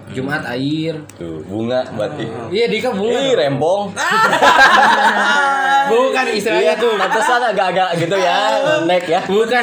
[0.06, 0.14] Oh.
[0.14, 0.94] Jumat air.
[1.14, 2.24] Tuh, bunga berarti.
[2.48, 3.18] Iya, Dika bunga.
[3.18, 3.90] Ih, rempong.
[5.86, 6.94] Bukan istilahnya Iya, tuh.
[6.94, 8.38] pantesan agak-agak gitu ya,
[8.82, 9.20] nek ya.
[9.22, 9.62] Bukan,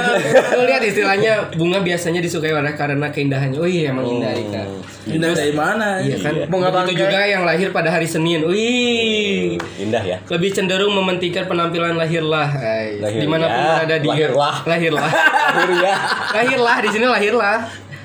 [0.56, 3.60] lu lihat istilahnya bunga biasanya disukai orang karena keindahannya.
[3.60, 4.62] Oh iya emang indah Dika.
[5.04, 6.00] Indah dari mana?
[6.00, 6.34] Iya kan.
[6.48, 7.02] Bunga Begitu bangkai.
[7.04, 8.48] juga yang lahir pada hari Senin.
[8.48, 9.60] Wih.
[9.78, 10.18] Indah ya.
[10.24, 12.48] Lebih cenderung mementingkan penampilan lahirlah.
[12.56, 13.68] Ay, Lahir Di mana pun ya.
[13.76, 14.12] berada dia.
[14.12, 14.56] Lahirlah.
[14.64, 15.12] Lahirlah.
[15.60, 15.96] Akhir ya.
[16.34, 17.58] lahirlah di sini lahirlah.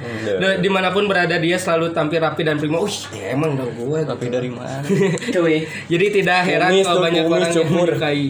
[0.09, 0.37] Udah.
[0.41, 2.81] Da- di mana pun berada dia selalu tampil rapi dan prima.
[2.81, 4.01] Wih, ya emang dong gue.
[4.03, 4.81] Tapi dari mana?
[5.35, 5.69] Cuy.
[5.87, 8.27] Jadi tidak heran Kumis kalau banyak kumis, orang yang menyukai.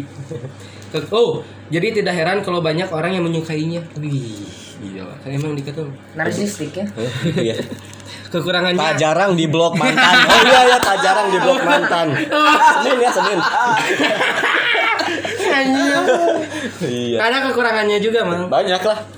[1.12, 1.30] Oh,
[1.68, 3.80] jadi tidak heran kalau banyak orang yang menyukainya.
[4.00, 4.42] Wih,
[4.82, 5.14] gila.
[5.22, 5.86] Kan emang dikata
[6.18, 6.84] Narsistik ya.
[7.46, 7.56] Iya.
[8.28, 8.76] kekurangannya.
[8.76, 10.14] Tak jarang di blok mantan.
[10.28, 12.12] Oh iya ya, tak jarang di blok mantan.
[12.12, 13.38] Senin ya, Senin.
[16.78, 17.18] Iya.
[17.18, 18.46] Ada kekurangannya juga, Mang.
[18.46, 19.17] Banyak lah.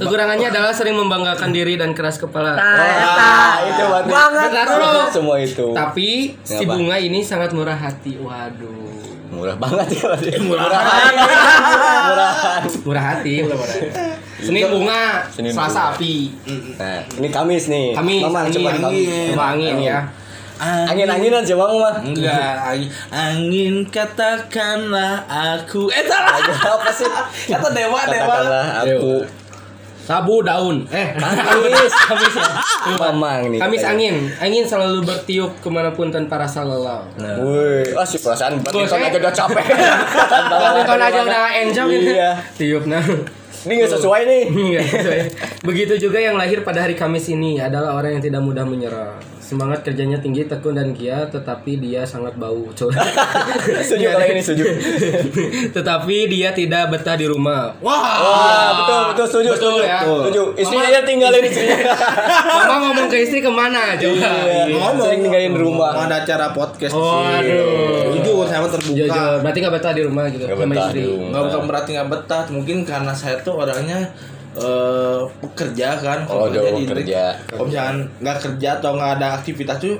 [0.00, 2.56] Kekurangannya adalah sering membanggakan diri dan keras kepala.
[2.56, 2.80] Nah.
[2.80, 3.84] Ah, itu.
[4.08, 4.92] Banget, bro.
[5.12, 5.76] Semua itu.
[5.76, 6.72] Tapi si Kenapa?
[6.72, 8.16] bunga ini sangat murah hati.
[8.16, 8.88] Waduh.
[9.30, 10.30] Murah banget ya berarti.
[10.50, 11.12] Murahan.
[11.14, 12.60] Murahan.
[12.82, 13.76] Murah hati, murah murah.
[14.40, 15.94] Senin bunga, Senin Selasa bunga.
[15.94, 16.14] api.
[16.80, 17.86] Nah, ini Kamis nih.
[17.94, 19.28] Kami Mamang angin, coba angin.
[19.30, 19.98] Coba angin ya.
[20.60, 22.04] Angin-anginan sih Mang mah.
[22.04, 25.88] Enggak, angin, angin katakanlah aku.
[25.88, 26.36] Eh salah.
[26.36, 27.08] Apa sih?
[27.48, 28.28] Kata dewa dewa.
[28.28, 29.39] Katakanlah aku
[30.10, 30.82] Sabu daun.
[30.90, 31.92] Eh, Kamis.
[31.94, 32.50] Kamis ya.
[32.98, 33.62] Mamang nih.
[33.62, 34.26] Kamis angin.
[34.42, 37.06] Angin selalu bertiup ke mana pun tanpa rasa lelah.
[37.14, 39.66] Wih, ah si perasaan saya- aja udah capek.
[40.50, 42.10] Badminton aja udah enjoy gitu.
[42.10, 42.30] Iya.
[42.58, 42.98] Tiup nah.
[43.60, 44.42] Ini nggak sesuai nih.
[44.82, 45.20] Sesuai.
[45.62, 49.14] Begitu juga yang lahir pada hari Kamis ini adalah orang yang tidak mudah menyerah.
[49.50, 52.70] Semangat kerjanya tinggi, tekun dan giat, tetapi dia sangat bau.
[52.70, 53.02] Coba.
[53.82, 54.62] Setuju kalau ini setuju.
[55.76, 57.74] tetapi dia tidak betah di rumah.
[57.76, 59.82] Wah, Wah, betul betul setuju Betul setuju.
[59.84, 59.98] ya.
[60.00, 60.42] Setuju.
[60.54, 61.78] Istrinya Mama- dia tinggalin istrinya.
[62.46, 63.82] Mama ngomong ke istri ke mana?
[63.96, 64.30] Coba.
[64.64, 64.86] Iya.
[65.00, 65.90] Sering tinggalin di rumah.
[65.98, 66.94] Ada acara podcast.
[66.94, 68.14] Oh, aduh.
[68.14, 68.94] Jujur, saya terbuka.
[68.96, 70.94] Jujur, berarti nggak betah di rumah gitu Nggak sama betah istri.
[70.94, 71.26] di rumah.
[71.28, 73.98] Nggak bukan berarti nggak betah, mungkin karena saya tuh orangnya
[74.52, 76.18] eh pekerja kan.
[76.24, 77.30] Oh, Kalau jauh di- kerja.
[77.46, 79.96] Kalau misalkan nggak kerja atau nggak ada aktivitas tuh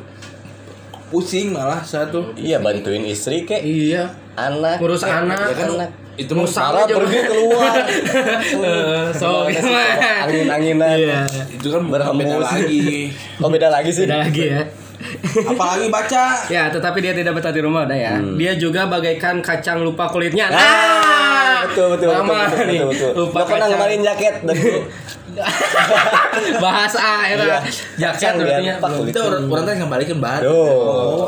[1.09, 2.31] pusing malah saya tuh.
[2.35, 4.07] Iya bantuin istri kek Iya.
[4.33, 5.91] anak Ngurus anak, Ya kan, anak.
[6.17, 7.75] itu mah Sarah pergi keluar.
[8.41, 10.11] Eh, so gimana?
[10.25, 10.97] Angin-anginan.
[10.97, 11.21] Iya.
[11.51, 12.41] itu kan Berhembus.
[12.41, 13.11] lagi.
[13.37, 14.05] Oh beda lagi sih.
[14.05, 14.63] Beda lagi ya.
[15.23, 16.25] Apalagi baca.
[16.47, 18.15] Ya, tetapi dia tidak betah di rumah udah ya.
[18.35, 20.47] Dia juga bagaikan kacang lupa kulitnya.
[20.47, 20.57] Hmm.
[20.57, 22.81] Ah, betul betul betul Lama betul nih.
[22.81, 22.91] betul.
[22.91, 23.11] betul.
[23.21, 23.69] Lupa Lo kacang.
[23.71, 24.57] ngemarin jaket dan
[26.59, 27.59] Bahasa era Iya.
[27.97, 28.77] jaket berarti dia ya.
[29.07, 30.43] Itu orang teh ngembalikan baru.
[30.43, 31.27] Tuh.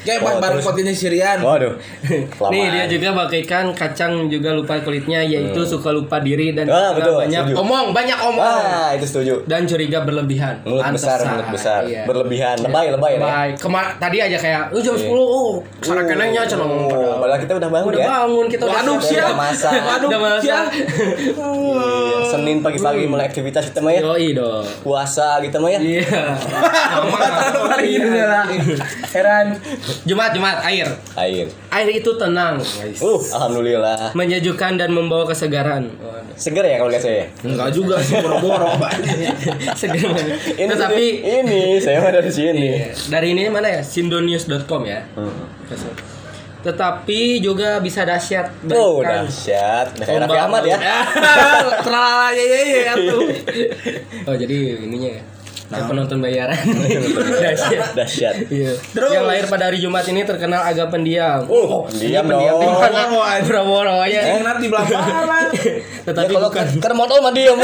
[0.00, 0.64] Kayak Oh, baru terus.
[0.64, 1.38] pot ini Sirian.
[1.38, 1.76] Waduh.
[2.08, 2.70] Nih Kelamaan.
[2.70, 7.42] dia juga bagaikan kacang juga lupa kulitnya yaitu suka lupa diri dan Ah, betul, banyak
[7.46, 7.54] setuju.
[7.58, 9.34] omong, banyak omong Wah, itu setuju.
[9.44, 10.62] dan curiga berlebihan.
[10.62, 11.80] Mulut besar, Pantesan, mulut besar.
[11.84, 12.02] iya.
[12.02, 13.20] Berlebihan, lebay, lebay ya.
[13.20, 13.54] Baik.
[13.58, 17.38] Kemar tadi aja kayak, "Oh, jam 10, oh, ke sana kenanya cenah ngomong Oh, padahal."
[17.38, 18.06] kita udah bangun Udah ya.
[18.10, 19.10] bangun kita udah Waduh, siap.
[19.10, 19.26] siap.
[19.26, 19.72] Udah masak.
[19.90, 20.42] Waduh, Udah masak.
[20.42, 20.66] siap.
[21.30, 24.00] Iya, Senin pagi-pagi mulai aktivitas kita mah ya.
[24.02, 24.64] Yoi dong.
[24.80, 25.78] Puasa gitu mah ya.
[25.78, 26.02] Iya.
[29.10, 29.46] Heran.
[30.06, 30.88] Jumat, Jumat, air.
[31.16, 31.46] Air.
[31.70, 32.98] Air itu tenang, guys.
[32.98, 34.12] Uh, alhamdulillah.
[34.16, 35.90] Menyejukkan dan membawa kesegaran.
[36.40, 37.28] Seger ya kalau lihat saya.
[37.44, 38.72] Enggak juga sih boro-boro.
[39.80, 40.16] Segar.
[40.56, 42.66] Ini Tetapi ini saya mah dari sini.
[42.80, 42.96] Iya.
[43.12, 43.80] dari ini mana ya?
[43.84, 45.04] Sindonews.com ya.
[45.20, 45.28] Hmm.
[46.60, 48.52] Tetapi juga bisa dahsyat.
[48.72, 49.96] Oh, dahsyat.
[50.00, 50.78] Kayak Raffi Ahmad ya.
[51.84, 53.20] Terlalu ya ya ya tuh.
[54.28, 55.22] Oh, jadi ininya ya.
[55.70, 55.86] Nah.
[55.90, 56.58] Penonton bayaran.
[57.38, 57.94] dahsyat.
[57.94, 58.34] Dahsyat.
[58.50, 58.74] Iya.
[58.94, 61.46] Yang lahir pada hari Jumat ini terkenal agak pendiam.
[61.46, 62.82] Oh, diam pendiam di dong.
[62.82, 63.02] mana?
[63.46, 64.20] Boro-boro aja.
[64.34, 64.98] Yang nanti belakang.
[65.30, 67.58] Ya Tetapi kalau bukan ke modal mah diam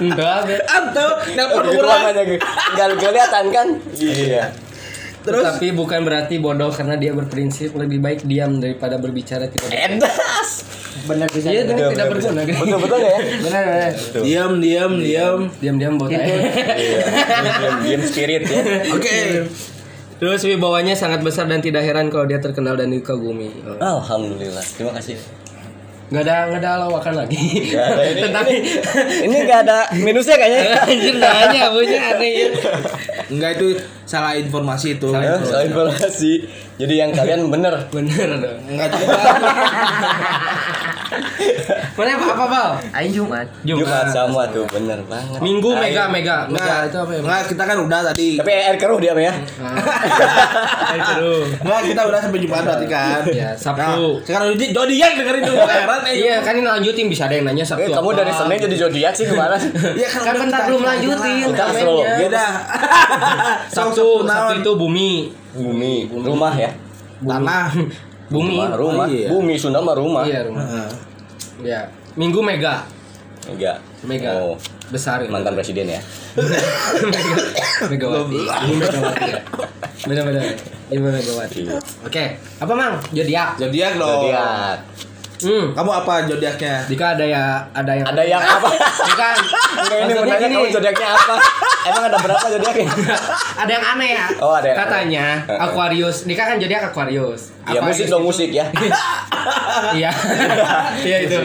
[0.00, 0.40] enggak.
[0.66, 2.02] Antuh, nelpon kurang.
[2.10, 3.66] aja Enggak kelihatan kan?
[3.94, 4.44] Iya.
[5.20, 9.68] Terus Tapi bukan berarti bodoh karena dia berprinsip lebih baik diam daripada berbicara tidak.
[9.68, 10.59] Edas.
[11.08, 11.48] Benar bisa.
[11.48, 12.40] Iya, Betul, tidak betul, berguna.
[12.44, 13.18] Betul betul ya?
[13.40, 13.92] Benar benar.
[14.24, 14.92] diam diam
[15.78, 15.94] diam.
[15.96, 16.18] Botai.
[16.18, 17.00] Iya.
[17.60, 18.60] Diam diam spirit ya.
[18.96, 19.16] Oke.
[20.20, 23.48] Terus wibawanya sangat besar dan tidak heran kalau dia terkenal dan dikagumi.
[23.64, 24.04] Oh.
[24.04, 24.60] Alhamdulillah.
[24.76, 25.16] Terima kasih.
[26.10, 27.70] Nggak ada nggak ada lawakan lagi.
[27.70, 28.20] Nggak ada ini.
[28.20, 28.54] Tetapi
[29.30, 30.76] Ini enggak ada minusnya kayaknya.
[30.90, 32.48] anjir nanya punya aneh ya.
[33.30, 35.08] Enggak itu salah informasi itu.
[35.14, 36.50] Ya, soal informasi.
[36.82, 37.88] Jadi yang kalian bener.
[37.94, 38.58] Bener dong.
[38.68, 39.16] Enggak juga.
[41.92, 42.70] Mana apa apa bal?
[42.92, 43.46] Aing Jumat.
[43.60, 45.38] Jumat sama tuh bener banget.
[45.40, 47.20] Minggu mega mega mega itu apa ya?
[47.20, 48.28] Enggak, kita kan udah tadi.
[48.36, 49.32] Tapi air keruh dia ya.
[50.86, 51.42] Air keruh.
[51.60, 53.22] Enggak, kita udah sampai Jumat berarti kan.
[53.30, 53.82] Ya, Sabtu.
[54.16, 56.14] Nah, sekarang jadi yang dengerin dulu heran eh.
[56.20, 57.86] Iya kan ini lanjutin bisa ada yang nanya Sabtu.
[57.86, 59.70] Eh, kamu dari Senin jadi zodiak sih gimana sih?
[59.70, 61.66] Iya Kan udah bentar kita- belum kita lanjutin komennya.
[61.74, 61.98] slow.
[62.00, 62.50] Ya udah.
[63.68, 65.12] Sabtu Sabtu itu bumi.
[65.50, 66.70] Bumi, rumah ya.
[67.20, 67.68] Tanah.
[68.30, 68.54] Bumi.
[68.56, 69.06] Rumah, rumah.
[69.06, 69.28] Oh, iya.
[69.28, 70.22] Bumi Sunda mah rumah.
[70.22, 70.62] Iya rumah.
[70.62, 70.88] Heeh.
[71.66, 71.80] Ya.
[72.14, 72.86] Minggu mega.
[73.50, 73.82] Enggak.
[74.06, 74.30] Mega.
[74.38, 74.54] Oh,
[74.90, 75.28] Besar ya.
[75.30, 76.00] mantan presiden ya.
[77.90, 78.38] Megawati.
[78.38, 79.40] Ini Megawati ya.
[80.06, 80.44] Benar-benar.
[80.94, 81.60] Ini Megawati.
[81.66, 81.78] Iya.
[82.06, 82.94] Oke, apa Mang?
[83.10, 83.58] Zodiak.
[83.58, 84.30] Zodiak dong.
[84.30, 84.78] Zodiak.
[85.40, 85.72] Hmm.
[85.72, 86.84] Kamu apa zodiaknya?
[86.84, 88.68] Dika ada ya ada yang Ada yang apa?
[89.08, 89.34] Enggak
[90.04, 91.34] ini menanya kamu zodiaknya apa?
[91.80, 92.88] Emang ada berapa zodiaknya?
[93.62, 94.26] ada yang aneh ya.
[94.38, 95.58] Oh, ada yang Katanya aneh.
[95.58, 96.16] Aquarius.
[96.28, 97.42] Dika kan zodiak Aquarius.
[97.64, 98.66] Ya musik Aquarius dong itu- musik ya.
[99.96, 100.10] Iya.
[101.08, 101.38] Iya itu.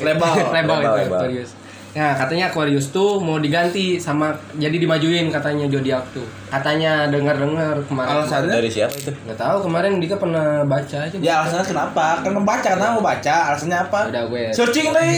[0.00, 1.08] Label Label, itu.
[1.08, 1.50] Aquarius.
[1.88, 6.22] Nah, katanya Aquarius tuh mau diganti sama jadi dimajuin katanya zodiak tuh.
[6.46, 8.22] Katanya dengar-dengar kemarin.
[8.22, 8.54] Alasannya?
[8.54, 9.10] Dari siapa itu?
[9.24, 11.16] Nggak tahu kemarin Dika pernah baca aja.
[11.18, 12.22] Ya alasannya kenapa?
[12.22, 13.36] Kan membaca karena mau baca.
[13.50, 14.00] Alasannya apa?
[14.14, 14.44] Udah gue.
[14.52, 15.16] Searching nih.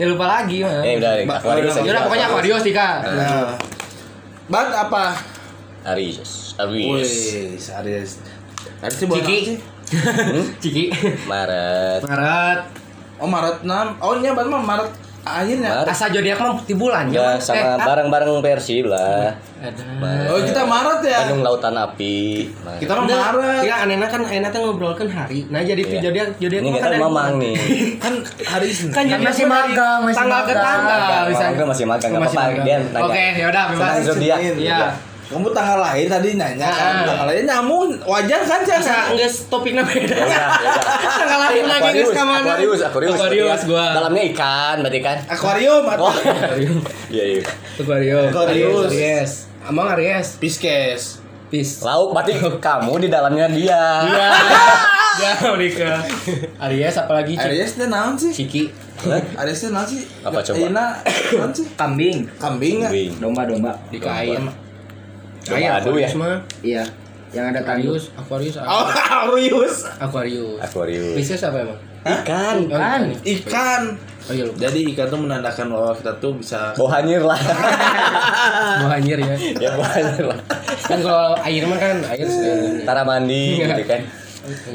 [0.00, 0.64] Ya lupa lagi.
[0.64, 1.78] Ya udah Aquarius.
[1.78, 2.88] Ya udah pokoknya Aquarius Dika.
[3.04, 3.52] Nah.
[4.46, 5.18] Ban apa?
[5.86, 6.54] Aries.
[6.58, 6.86] Aries.
[6.86, 8.10] Wih, Aries.
[8.82, 9.58] Aries sih bulan Ciki.
[10.62, 10.84] Ciki.
[11.26, 12.00] Maret.
[12.06, 12.60] Maret.
[13.16, 14.02] Oh Maret 6.
[14.02, 14.90] Oh ini ban mah Maret
[15.26, 15.70] akhirnya.
[15.76, 15.90] Maret.
[15.90, 17.42] Asa zodiak mah bulan Ya Mang.
[17.42, 17.76] sama Eh, ah.
[17.82, 19.34] bareng-bareng Persib lah.
[19.56, 19.82] Ada.
[20.30, 21.18] Oh kita Maret ya.
[21.24, 22.46] Bandung Lautan Api.
[22.56, 22.78] Maret.
[22.78, 23.62] Kita mah Maret.
[23.62, 25.44] Ya anehnya kan enak tuh ngobrolkan hari.
[25.48, 25.98] Nah jadi Iya.
[26.00, 27.56] zodiak zodiak Ini kita dari mamang nih.
[28.04, 28.92] Kan hari Senin.
[28.92, 31.44] Kan Kan zodiak masih magang, masih tanggal ke tanggal bisa.
[31.66, 32.62] masih magang, nggak Masih apa-apa.
[32.62, 32.78] Dia.
[33.02, 33.94] Oke, ya udah bebas.
[34.04, 34.38] Zodiak.
[34.54, 34.78] Iya.
[35.26, 36.92] Kamu tanggal lahir tadi nanya kan.
[37.02, 37.06] Ah.
[37.06, 38.78] Tanggal lahir nyamuk wajar kan sih?
[38.78, 40.16] Bisa enggak topiknya beda.
[40.36, 40.44] Ya.
[41.02, 42.46] Tanggal lahir lagi ka mana?
[42.46, 43.86] Aquarius, Aquarius, Aquarius gua.
[43.90, 45.18] Dalamnya ikan, berarti kan?
[45.26, 46.14] Akuarium atau Oh,
[47.10, 47.42] iya iya.
[47.74, 48.30] Aquarius.
[48.30, 48.86] Aquarius.
[48.90, 49.32] Aries.
[49.66, 50.38] Amang Aries.
[50.38, 51.02] Pisces.
[51.50, 51.82] Peace.
[51.82, 53.82] Lauk berarti kamu di dalamnya dia.
[54.06, 54.30] Iya.
[55.16, 56.06] Jauh Dika.
[56.60, 57.46] Aries apalagi Cik?
[57.48, 58.30] Aries teh naon sih?
[58.30, 58.68] Ciki.
[59.38, 60.02] Aries teh naon sih?
[60.22, 60.54] Apa coba?
[60.54, 60.86] Ayeuna
[61.34, 61.66] naon sih?
[61.74, 62.26] Kambing.
[62.38, 62.90] Kambing ya?
[62.92, 63.16] Wing.
[63.18, 63.74] Domba-domba.
[63.90, 64.38] Dika air.
[65.46, 66.08] Domba Air adu ya?
[66.18, 66.36] Mah.
[66.62, 66.84] Iya.
[67.34, 67.58] Yang ada.
[67.62, 68.54] Aquarius, Aquarius.
[68.58, 69.76] Oh, Aquarius.
[70.02, 70.58] Aquarius.
[70.62, 71.14] Aquarius.
[71.14, 71.78] Pisces apa emang?
[72.06, 72.56] Ikan.
[72.70, 73.02] Ikan.
[73.22, 73.82] Ikan.
[74.26, 74.58] Oh iya lupa.
[74.58, 77.38] Jadi ikan tuh menandakan bahwa kita tuh bisa Bau hanyir lah.
[78.82, 79.34] Mau anjir ya.
[79.58, 80.38] ya bau hanyir lah.
[80.82, 82.26] Kan kalau air mah kan air.
[82.82, 83.70] Tara mandi Iya.
[83.70, 84.02] gitu kan.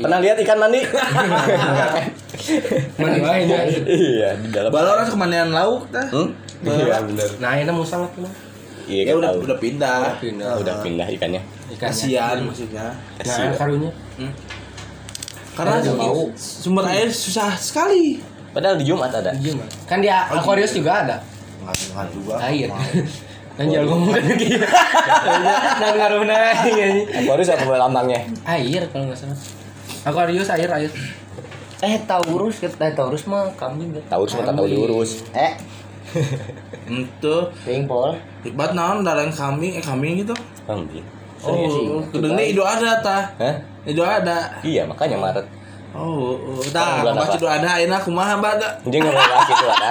[0.04, 0.80] Pernah lihat ikan mandi?
[3.00, 3.60] Mandi nya.
[3.88, 4.70] iya, di dalam.
[4.74, 6.04] balon kemanian lauk dah.
[6.12, 6.30] Hmm?
[6.64, 7.30] Iya, benar.
[7.40, 8.28] Nah, ini mau sangat tuh.
[8.91, 9.47] Iya, Ya udah tahu.
[9.47, 9.99] udah pindah.
[10.19, 10.49] pindah.
[10.49, 11.41] Ah, udah pindah ikannya.
[11.73, 12.91] Kasihan maksudnya.
[12.91, 13.51] Nah, Kasihan.
[13.56, 13.91] karunya.
[15.51, 16.27] Karena Karena bau.
[16.36, 18.19] sumber air susah sekali.
[18.51, 19.32] Padahal di Jumat ada.
[19.34, 19.71] Iya, Mas.
[19.86, 21.15] Kan di Aquarius juga ada
[21.62, 22.36] Enggak juga.
[22.41, 22.67] air.
[23.51, 24.47] Dan jangan ngomong kan lagi.
[25.77, 26.88] Nah, ngaruna ini.
[27.13, 28.19] Aquarius apa lambangnya?
[28.45, 29.38] Air kalau nggak salah.
[30.04, 30.91] Aquarius air air.
[31.82, 33.89] Eh Taurus, eh Taurus mah kambing.
[33.91, 34.04] kan?
[34.12, 35.25] Tahu semua tak tahu diurus.
[35.32, 35.58] Eh,
[36.91, 38.15] Itu ting pol.
[38.41, 40.34] Iqbat naon darang kambing eh kambing gitu.
[40.65, 41.04] Kambing.
[41.41, 41.89] Sih.
[41.89, 43.24] Oh, kedengnya Idul Adha tah.
[43.38, 43.56] Hah?
[43.82, 44.62] Idul Adha.
[44.62, 45.45] Iya, makanya Maret.
[45.91, 47.36] Oh, oh, Bulan pas apa?
[47.36, 48.78] Idul Adha ayeuna kumaha bada.
[48.86, 49.89] Dia nggak mau bahas itu ada.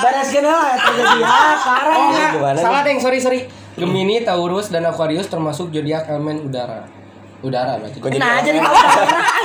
[0.00, 1.96] Baras kenal terjadi ya, Oh parah.
[2.00, 3.40] enggak, gimana salah deng, sorry sorry.
[3.74, 6.86] Gemini, Taurus, dan Aquarius termasuk zodiak elemen udara.
[7.42, 7.98] Udara berarti.
[7.98, 8.70] Jadi Nah, jadi elemen?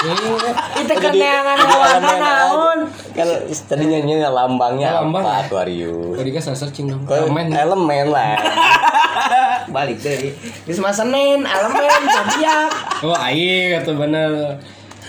[0.00, 0.50] Iya.
[0.80, 2.78] Itu keneangan warna naon.
[3.12, 3.26] Kan
[3.68, 5.44] tadinya lambangnya Lambang apa?
[5.44, 6.16] Aquarius.
[6.16, 7.04] Tadi kan searching dong.
[7.04, 7.52] Elemen.
[7.52, 8.40] elemen lah.
[9.74, 10.32] Balik deh.
[10.64, 12.70] Di semua Senin, elemen, zodiak.
[13.04, 14.56] Oh air itu bener.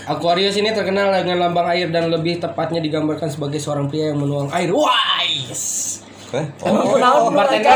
[0.02, 4.50] Aquarius ini terkenal dengan lambang air dan lebih tepatnya digambarkan sebagai seorang pria yang menuang
[4.50, 4.74] air.
[4.74, 6.01] Wise.
[6.32, 6.46] Hah?
[6.64, 7.68] Oh, naon bartender.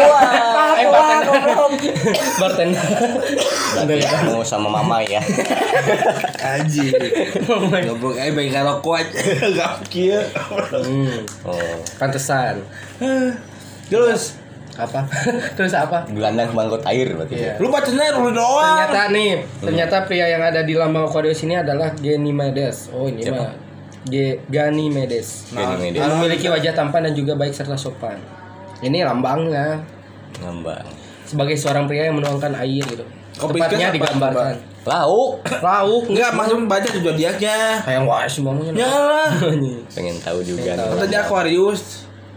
[0.81, 1.41] Eh, bartender.
[2.41, 3.97] Bartender.
[4.01, 4.09] Ya.
[4.25, 5.21] Mau sama mama ya.
[6.41, 6.89] Aji.
[7.85, 9.19] Goblok eh baik ngarokok aja.
[9.45, 10.25] Enggak kieu.
[10.73, 12.65] Hmm, Oh, pantesan.
[13.93, 14.41] Terus
[14.77, 15.09] Apa?
[15.57, 16.05] Terus apa?
[16.09, 17.33] gelandang mangkot air berarti.
[17.37, 17.57] Iya.
[17.57, 17.61] ya.
[17.61, 18.85] lu bacanya lu doang.
[18.85, 22.93] Ternyata nih, ternyata pria yang ada di lambang Aquarius ini adalah Ganymedes.
[22.93, 23.57] Oh, ini mah
[24.53, 25.49] Ganymedes.
[25.49, 25.97] Ganymedes.
[25.97, 28.21] Yang memiliki wajah tampan dan juga baik serta sopan.
[28.85, 29.81] Ini lambangnya
[30.43, 30.85] Ngambang.
[31.25, 33.05] sebagai seorang pria yang menuangkan air gitu.
[33.37, 34.57] Oh, Tepatnya digambarkan.
[34.87, 35.43] Lauk.
[35.61, 37.57] Lauk Enggak, maksudnya baca tuh zodiaknya.
[37.85, 38.73] Kayak wah semuanya.
[38.73, 39.31] Ya lah.
[39.97, 40.73] Pengen tahu juga.
[40.73, 40.89] Pengen nih.
[40.97, 41.83] Katanya Aquarius.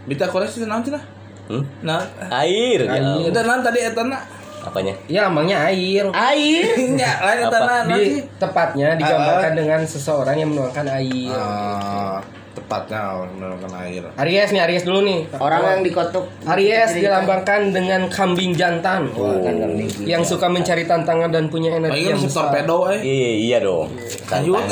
[0.10, 1.04] Bita Aquarius itu nanti lah.
[1.47, 1.63] Hmm?
[1.82, 2.02] Nah,
[2.43, 2.86] Air.
[2.86, 2.99] ya.
[2.99, 3.30] Air.
[3.32, 4.17] itu nanti tadi etana.
[4.60, 4.91] Apanya?
[5.08, 6.04] Iya lambangnya air.
[6.12, 6.65] Air.
[6.99, 8.25] Ya, lain etana nanti.
[8.36, 11.32] Tepatnya digambarkan dengan seseorang yang menuangkan air.
[11.32, 12.19] Ah,
[12.60, 14.04] tepatnya menemukan air.
[14.19, 15.19] Aries nih, Aries dulu nih.
[15.39, 19.88] Orang yang dikotuk Aries dilambangkan dengan kambing jantan kan kambing.
[20.04, 22.52] yang suka mencari tantangan dan punya energi kan yang besar.
[22.52, 23.00] torpedo eh.
[23.02, 23.88] Iya, iya dong.
[24.30, 24.63] Lanjut.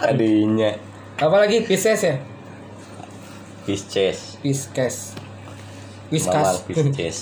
[0.00, 0.70] Tadinya
[1.24, 2.16] Apalagi Pisces ya?
[3.68, 4.40] Pisces.
[4.40, 4.96] Pisces.
[6.08, 6.48] Pisces.
[6.64, 7.18] Pisces.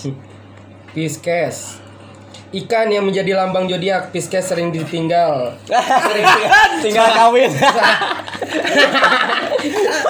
[0.95, 1.57] Pisces.
[2.49, 5.53] Ikan yang menjadi lambang zodiak Pisces sering ditinggal.
[6.85, 7.45] Tinggal kawin.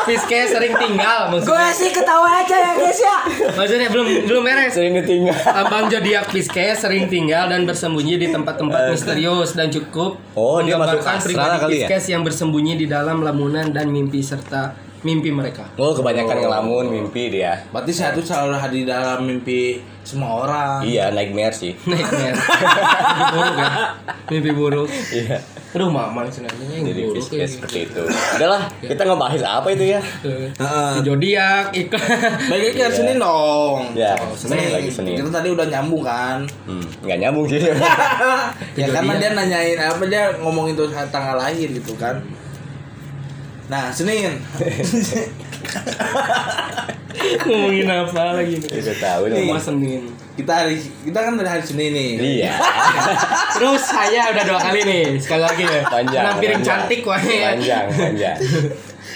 [0.06, 1.74] Pisces sering tinggal maksudnya.
[1.74, 3.16] sih ketawa aja ya guys ya.
[3.58, 4.70] Maksudnya belum belum beres.
[4.70, 5.34] Sering ditinggal.
[5.34, 11.02] Lambang zodiak Pisces sering tinggal dan bersembunyi di tempat-tempat misterius dan cukup Oh, dia masuk
[11.02, 11.86] pribadi kali ya?
[11.90, 15.70] Pisces yang bersembunyi di dalam lamunan dan mimpi serta mimpi mereka.
[15.78, 17.62] Oh, kebanyakan ngelamun mimpi dia.
[17.70, 20.78] Berarti saya tuh selalu hadir dalam mimpi semua orang.
[20.82, 21.76] Iya, nightmare sih.
[21.90, 22.34] Nightmare.
[22.34, 23.70] mimpi buruk ya.
[24.30, 24.88] Mimpi buruk.
[25.12, 25.38] Iya.
[25.68, 27.14] Aduh, mamang sebenarnya yang Jadi buruk.
[27.20, 27.46] Pisces ya.
[27.46, 28.02] seperti itu.
[28.08, 30.00] Udahlah, kita ngebahas apa itu ya?
[30.24, 30.48] Tuh.
[30.48, 30.92] Heeh.
[31.04, 32.00] Zodiak, ikan.
[32.48, 33.80] Baik lagi hari Senin dong.
[33.92, 35.14] Ya, Senin Senin lagi Senin.
[35.20, 36.38] Kita tadi udah nyambung kan.
[36.64, 37.60] Hmm, nggak nyambung sih.
[38.80, 42.16] ya karena dia nanyain apa dia ngomongin tuh tanggal lahir gitu kan.
[43.68, 44.32] Nah, Senin.
[47.44, 48.70] Ngomongin apa lagi nih?
[48.80, 49.38] Udah tahu dong.
[49.44, 50.02] Rumah Senin.
[50.38, 52.10] kita hari kita kan dari hari Senin nih.
[52.16, 52.54] Iya.
[53.58, 55.82] Terus saya udah dua kali nih, sekali lagi ya.
[55.84, 56.22] Panjang.
[56.32, 56.62] Panjang.
[56.62, 57.52] cantik wah ya.
[57.52, 58.38] Panjang, panjang.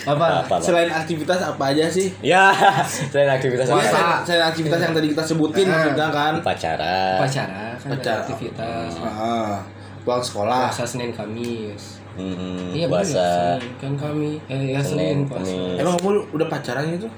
[0.02, 0.24] Apa?
[0.42, 0.58] Apa, Pak?
[0.58, 2.10] Selain aktivitas apa aja sih?
[2.18, 2.50] Ya,
[3.14, 3.78] selain aktivitas apa?
[3.80, 5.72] Selain, selain aktivitas yang tadi kita sebutin Ah.
[5.72, 6.32] maksudnya kan.
[6.42, 6.96] Upacara.
[7.22, 8.18] Upacara kan ada Upacara.
[8.20, 8.90] aktivitas.
[8.98, 9.56] Ah,
[10.02, 10.62] pulang sekolah.
[10.68, 12.01] Puasa Senin Kamis.
[12.12, 13.26] Hmm, Iya bener, puasa.
[13.56, 14.30] Senin kan kami.
[14.46, 15.54] Eh ya Senin, Senin puasa.
[15.80, 17.08] Emang kamu udah pacaran gitu?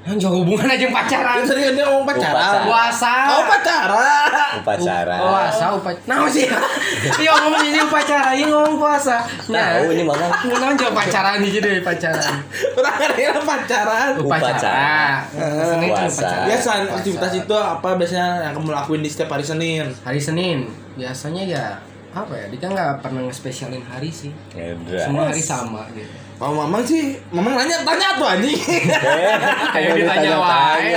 [0.00, 1.34] Yang jauh hubungan aja yang pacaran.
[1.36, 2.64] Kan tadi kan dia ngomong pacaran.
[2.64, 3.12] Puasa.
[3.36, 4.52] Oh, pacaran.
[4.64, 5.16] Upacara.
[5.20, 6.08] Puasa upacara.
[6.08, 6.48] Nah sih.
[7.20, 9.20] Iya ngomong ini upacara, ini ngomong puasa.
[9.52, 10.26] Nah, Tahu ini mana?
[10.48, 12.32] Ngomong jauh pacaran aja deh pacaran.
[12.76, 14.10] Orang ada pacaran.
[14.20, 14.92] Upacara.
[15.36, 16.28] Senin kan Puasa.
[16.48, 19.92] Ya selain aktivitas itu apa biasanya yang kamu lakuin di setiap hari Senin?
[20.00, 20.64] Hari Senin
[20.96, 21.64] biasanya ya
[22.10, 22.46] apa ya?
[22.50, 24.32] Dia nggak pernah ngespesialin hari sih.
[24.54, 25.04] Ya udah.
[25.06, 26.10] Semua hari sama gitu.
[26.40, 28.56] Kalau mamang sih, mamang nanya tanya tuh anjing.
[29.76, 30.92] Kayak ditanya wae.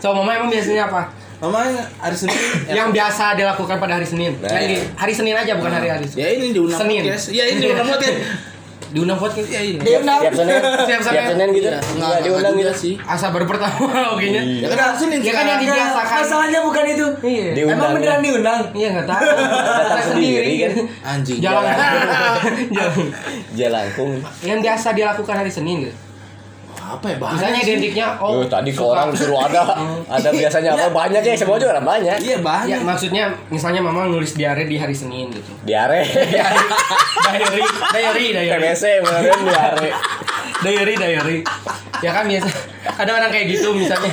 [0.00, 1.02] So mama emang biasanya apa?
[1.42, 2.38] mamang hari Senin.
[2.70, 4.38] Yang biasa dilakukan pada hari Senin.
[4.38, 4.62] Nah.
[4.62, 6.06] Di hari Senin aja bukan hari hari.
[6.14, 7.02] ya ini diundang Senin.
[7.02, 7.34] podcast.
[7.34, 8.16] Ya ini diundang podcast.
[8.92, 9.48] Diundang podcast.
[9.48, 9.80] Ya ini.
[9.80, 11.16] Tiap, tiap Senin, Tiap Senin.
[11.16, 11.66] tiap Senin gitu.
[11.66, 12.72] Iya, Enggak diundang gitu.
[12.72, 12.94] sih.
[13.00, 14.42] Asa baru pertama oke nya.
[14.44, 15.18] Ya kan Senin.
[15.20, 16.16] Ya kan yang dibiasakan.
[16.20, 17.06] Masalahnya bukan itu.
[17.22, 17.46] Iya.
[17.54, 17.78] Diundang.
[17.80, 18.60] Emang beneran diundang?
[18.70, 19.22] Iya nggak tahu.
[19.24, 20.72] Datang sendiri kan.
[21.02, 21.38] Anjing.
[21.40, 21.64] Jalan.
[22.70, 23.06] Jalan.
[23.52, 24.10] Jalangkung.
[24.40, 25.96] Yang biasa dilakukan hari Senin gitu.
[26.92, 27.66] Apa ya bahaya Misalnya sih?
[27.66, 29.62] identiknya Oh, oh tadi ke orang suruh ada.
[30.14, 32.16] Ada biasanya apa banyak ya semua juga banyak.
[32.20, 32.80] Iya Ya banyak.
[32.84, 35.52] maksudnya misalnya mama nulis diare di hari Senin gitu.
[35.62, 36.04] Diare.
[36.04, 39.90] diary, diary, diary, PBC kemarin diare.
[40.60, 41.38] diary, diary.
[42.00, 42.48] Ya kan biasa
[42.92, 44.12] ada orang kayak gitu misalnya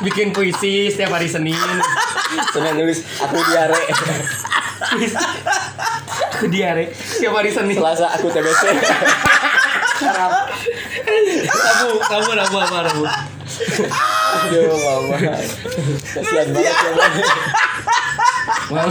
[0.00, 1.56] bikin puisi setiap hari Senin.
[2.50, 3.80] Senin nulis aku diare.
[6.32, 7.76] Aku diare setiap hari Senin.
[7.76, 8.62] Selasa aku TBC.
[11.50, 13.04] Rabu, Rabu, Rabu apa Rabu?
[13.04, 15.16] Aduh, mama.
[16.00, 17.14] Kasihan banget ya, Bang.
[18.70, 18.90] Mang,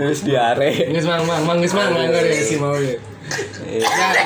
[0.00, 0.70] Nulis diare.
[0.88, 2.96] geus mang, mang, mang, geus mang, mang, ya si mau ya.
[2.96, 3.11] Ya,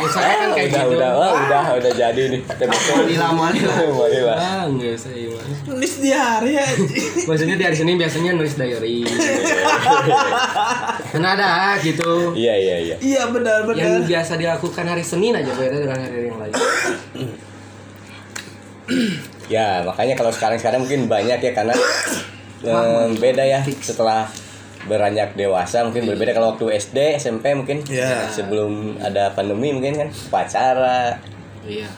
[0.03, 0.97] misalnya kan kayak udah, gitu.
[0.99, 2.41] udah, wah, udah, udah jadi nih.
[2.47, 3.75] Manila, Manila.
[3.91, 4.35] Manila.
[4.35, 5.45] Ah, enggak saya mah.
[5.71, 6.67] Nulis di hari ya.
[7.29, 9.07] Maksudnya di hari Senin biasanya nulis diary.
[11.13, 11.49] Karena ada
[11.83, 12.35] gitu.
[12.35, 12.97] Iya, iya, iya.
[12.99, 13.81] Iya benar benar.
[13.81, 16.55] Yang biasa dilakukan hari Senin aja beda dengan hari yang lain.
[19.47, 21.75] Ya, makanya kalau sekarang-sekarang mungkin banyak ya karena
[22.67, 24.27] em, beda ya setelah
[24.87, 28.27] beranjak dewasa mungkin berbeda kalau waktu SD, SMP mungkin Ya.
[28.27, 31.19] sebelum ada pandemi mungkin kan pacara
[31.63, 31.91] Iya.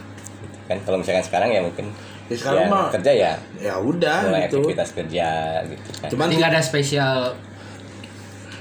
[0.64, 1.88] kan kalau misalkan sekarang ya mungkin
[2.26, 4.60] Ya, sekarang ya, mah- kerja ya Ya udah mulai gitu.
[4.60, 5.28] aktivitas kerja
[5.64, 6.08] gitu kan.
[6.08, 7.32] Cuman nggak ada spesial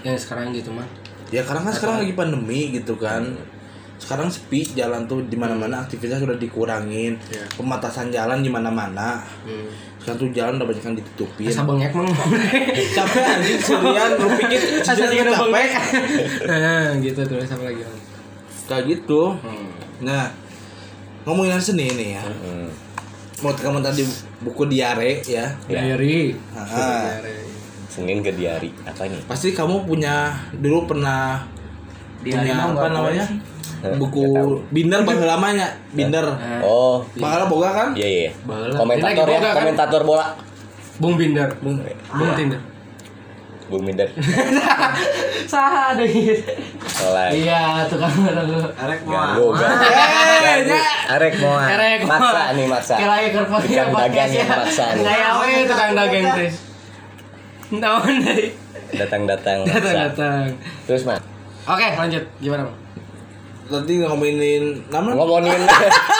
[0.02, 0.88] yang sekarang gitu mah.
[1.28, 3.36] ya karena kan sekarang lagi pandemi gitu kan.
[4.08, 7.20] Sekarang sepi jalan tuh di mana-mana aktivitas sudah dikurangin.
[7.28, 7.43] Iya.
[7.60, 9.20] Pembatasan jalan di mana-mana.
[9.43, 9.67] Hmm.
[10.00, 11.52] Sekarang tuh jalan udah banyak yang ditutupin.
[11.52, 12.08] Asa bengek mang.
[12.96, 14.60] Capek anjing serian lu pikir
[15.12, 15.70] juga capek.
[16.48, 17.84] Nah, gitu terus apa lagi?
[18.72, 19.36] Kayak gitu.
[19.43, 19.76] Hmm.
[20.00, 20.32] Nah,
[21.28, 22.24] ngomongin hari Senin nih ya.
[22.24, 22.72] Hmm.
[23.43, 24.08] Menurut kamu tadi
[24.39, 25.52] buku diare ya.
[25.67, 25.84] Ya.
[25.84, 26.32] Diary.
[26.56, 27.12] Ah,
[27.91, 31.41] Senin ke diari apa ini pasti kamu punya dulu pernah
[32.22, 33.26] Diari punya apa namanya?
[33.26, 34.26] Eh, Buku
[34.73, 36.25] binder lamanya, binder.
[36.25, 37.90] Nah, oh Bangala boga kan?
[37.94, 38.73] iya iya Bahala.
[38.73, 39.54] komentator ya kan?
[39.62, 40.25] komentator bola
[40.98, 41.46] Bung Binder.
[41.62, 41.78] Bung.
[42.17, 42.58] Bung Tinder.
[43.67, 44.08] Bung Minder.
[45.52, 46.08] Saha deh.
[46.08, 48.15] Iya, tukang.
[48.80, 49.13] Arek mau.
[49.13, 49.46] ganggu.
[49.54, 50.78] Ganggu.
[51.12, 51.60] Arek mau.
[51.60, 52.96] Erek Maksa nih maksa.
[52.96, 55.04] Kira keur pakai Tukang dagang yang maksa nih.
[55.04, 56.50] Kayak we tukang dagang teh.
[57.78, 58.46] Naon deui?
[58.96, 59.75] Datang-datang maksa.
[59.75, 60.46] Datang-datang.
[60.88, 61.19] Terus mah
[61.67, 62.23] Oke, lanjut.
[62.40, 62.87] Gimana, Bang?
[63.68, 65.62] Nanti ngomongin nama ngomongin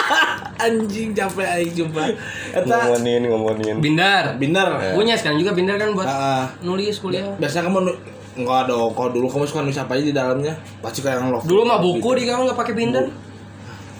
[0.66, 2.04] anjing capek aing jumpa.
[2.52, 3.76] Eta ngomongin ngomongin.
[3.80, 4.36] Bindar.
[4.36, 4.68] bener.
[4.93, 6.45] Punya sekarang juga Bindar kan buat ah.
[6.60, 7.24] nulis kuliah.
[7.39, 7.91] biasanya kamu
[8.38, 10.54] Enggak dong, kalau dulu kamu suka nulis apa aja di dalamnya?
[10.78, 11.50] Pasti kayak yang love.
[11.50, 13.10] Dulu mah buku di kamu nggak pakai binder.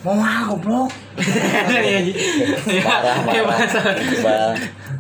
[0.06, 0.93] Mau ah goblok.
[1.18, 2.86] Iya, iya.
[2.86, 4.54] Parah,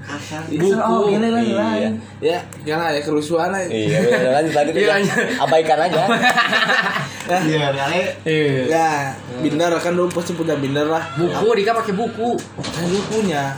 [0.07, 0.39] Iya.
[0.55, 0.71] Buku.
[0.73, 1.89] Oh, gini lah Iya.
[2.17, 3.67] Ya, kira ya kerusuhan aja.
[3.67, 4.73] Iya, bener lanjut lanjut.
[4.73, 5.17] Iya, Ya, lanjut.
[5.37, 6.01] Abaikan aja.
[7.27, 8.01] Iya, kali.
[8.23, 8.63] Iya.
[8.65, 8.89] Ya,
[9.37, 11.03] binder kan dulu pasti punya binder lah.
[11.13, 12.39] Buku Dika pakai buku.
[12.55, 13.51] Kan dulu punya.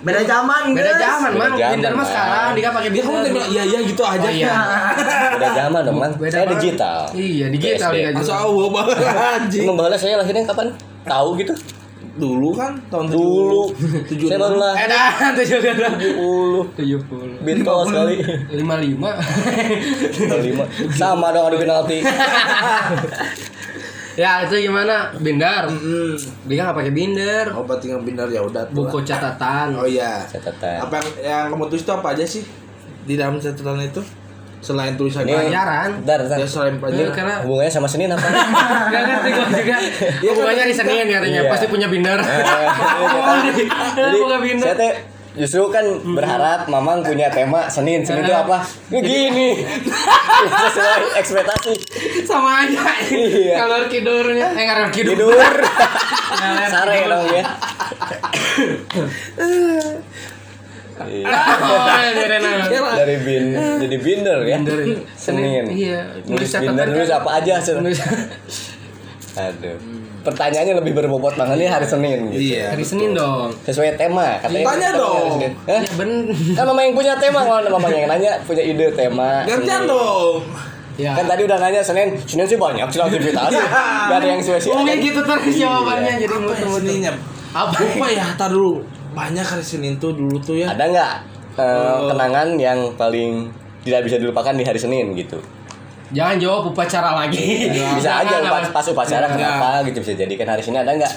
[0.00, 1.00] Beda zaman, Beda guys.
[1.02, 2.08] zaman, Beda zaman, Binder mah Mang.
[2.10, 3.32] sekarang Dika pakai Dia kamu binder.
[3.34, 4.20] bilang iya iya gitu aja.
[4.22, 4.52] Oh, iya.
[5.36, 6.12] Udah zaman dong, Man.
[6.14, 6.56] Beda Saya banget.
[6.58, 6.98] digital.
[7.12, 7.94] Iya, digital SD.
[7.94, 8.18] Dika juga.
[8.18, 9.64] Masa Allah banget anjing.
[9.64, 10.66] Membalas saya lahirnya kapan?
[11.04, 11.52] Tahu gitu?
[12.14, 13.74] Dulu kan tahun Dulu.
[14.06, 14.86] tujuh Saya baru Eh, lahir.
[14.86, 15.58] dah, tujuh
[16.14, 16.62] puluh.
[16.72, 17.42] 70.
[17.42, 17.42] 70.
[17.42, 18.16] Bintol sekali.
[18.52, 19.10] lima lima
[20.38, 20.64] Lima.
[20.90, 21.98] Sama dong adu penalti.
[24.14, 26.14] ya itu gimana binder Hmm.
[26.46, 28.62] Dika nggak pakai binder Oh, berarti binder ya udah.
[28.70, 30.22] buku catatan Oh iya.
[30.24, 30.78] Catatan.
[30.80, 32.46] Apa yang, yang kamu tulis itu apa aja sih?
[33.02, 34.02] Di dalam catatan itu?
[34.64, 36.36] Selain tulisan Ini pelajaran Bentar, bentar.
[36.40, 37.12] Ya selain pelajaran.
[37.12, 38.24] karena Hubungannya sama Senin apa?
[38.88, 39.76] Gak ngerti gue juga
[40.24, 41.50] Hubungannya hari Senin katanya Iya.
[41.52, 43.62] Pasti punya binder Jadi
[44.00, 44.92] Jadi bukan binder saya teh
[45.34, 48.00] justru kan berharap Mamang punya tema Senin.
[48.00, 48.62] Senin itu apa?
[48.88, 49.48] Ini gini.
[50.64, 51.74] Sesuai ekspektasi.
[52.22, 53.54] Sama aja Iya.
[53.58, 55.54] Kalor kidurnya Eh kidur Tidur.
[56.34, 57.10] Ngalir Sare tidur.
[57.10, 57.44] dong ya.
[60.94, 61.26] Iya.
[61.26, 62.94] Oh iya nah.
[63.02, 64.56] Dari bin jadi binder ya.
[64.62, 64.78] Binder.
[65.18, 65.64] Senin.
[65.74, 66.94] Iya Nulis binder kan.
[66.94, 67.54] nulis apa aja.
[67.82, 67.98] Nulis
[69.34, 69.76] Aduh.
[70.24, 72.54] Pertanyaannya lebih berbobot banget nih hari Senin gitu.
[72.54, 72.72] Iya.
[72.72, 74.64] Hari Senin dong Sesuai tema katanya.
[74.70, 75.14] Tanya dong.
[75.18, 75.52] hari Senin.
[75.66, 75.82] Hah?
[75.82, 76.24] Ya bener
[76.54, 79.42] Kan mama yang punya tema kalau mama yang nanya punya ide tema.
[79.44, 80.46] Gantian dong.
[80.94, 83.50] Ya Kan tadi udah nanya Senin, Senin sih banyak sih aktivitas.
[83.50, 84.78] Gak ada yang spesial.
[84.78, 85.06] Mungkin kan?
[85.10, 86.22] gitu terus jawabannya Iya.
[86.22, 87.12] Jadi ya muter-muter Seninnya?
[87.54, 88.82] Apa Lupa ya, tar dulu.
[89.14, 90.68] Banyak hari Senin tuh dulu tuh ya.
[90.68, 91.12] Ada nggak
[91.54, 91.62] eh,
[91.94, 92.10] Oh.
[92.10, 93.46] kenangan yang paling
[93.80, 95.38] tidak bisa dilupakan di hari Senin gitu?
[96.10, 99.32] Jangan jawab upacara lagi Bisa aja pas, pas upacara Iya.
[99.32, 101.14] kenapa gitu bisa jadi kan hari Senin ada nggak?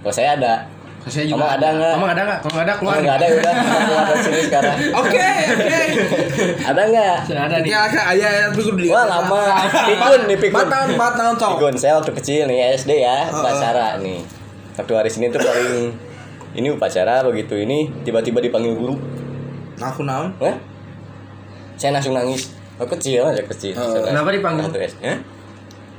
[0.00, 0.54] Kalau saya ada.
[1.02, 1.92] Saya juga Emang ada nggak?
[1.96, 2.38] Emang ada nggak?
[2.38, 4.76] Kalau nggak ada Kalau keluar nggak ada ya udah keluar dari sini sekarang.
[4.92, 5.80] Oke, oke.
[6.70, 7.16] Ada nggak?
[7.24, 9.42] Sudah ada nih Ya, kan ayah ya, tapi gue Wah lama.
[9.88, 10.54] Pikun nih pikun.
[10.54, 11.50] Empat tahun, empat tahun cok.
[11.56, 14.20] Pikun, saya waktu kecil nih SD ya, upacara nih.
[14.76, 15.96] Waktu hari Senin tuh paling
[16.52, 18.94] ini upacara begitu ini tiba-tiba dipanggil guru.
[19.78, 20.34] Aku naon?
[20.38, 20.56] Hah?
[21.74, 22.52] Saya langsung nangis.
[22.76, 23.72] Oh, kecil aja kecil.
[23.72, 23.92] Oh.
[23.94, 24.66] Saya Kenapa dipanggil?
[24.66, 24.78] Satu.
[25.00, 25.18] Hah?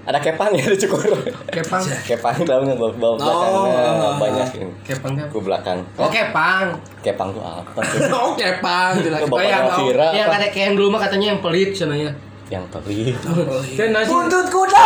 [0.02, 1.14] Ada kepang ya di cukur.
[1.48, 4.14] Kepang kepang tahu nggak bawa bawa belakangnya Oh.
[4.18, 4.74] banyak ini.
[4.82, 5.80] Kepang Ke belakang.
[5.96, 7.82] Oh kepang Kepang tuh apa
[8.18, 12.10] Oh bapaknya yang Vira yang ada kayak yang dulu mah katanya yang pelit sana ya
[12.50, 13.16] Yang pelit.
[13.94, 14.86] Nasi Buntut kuda.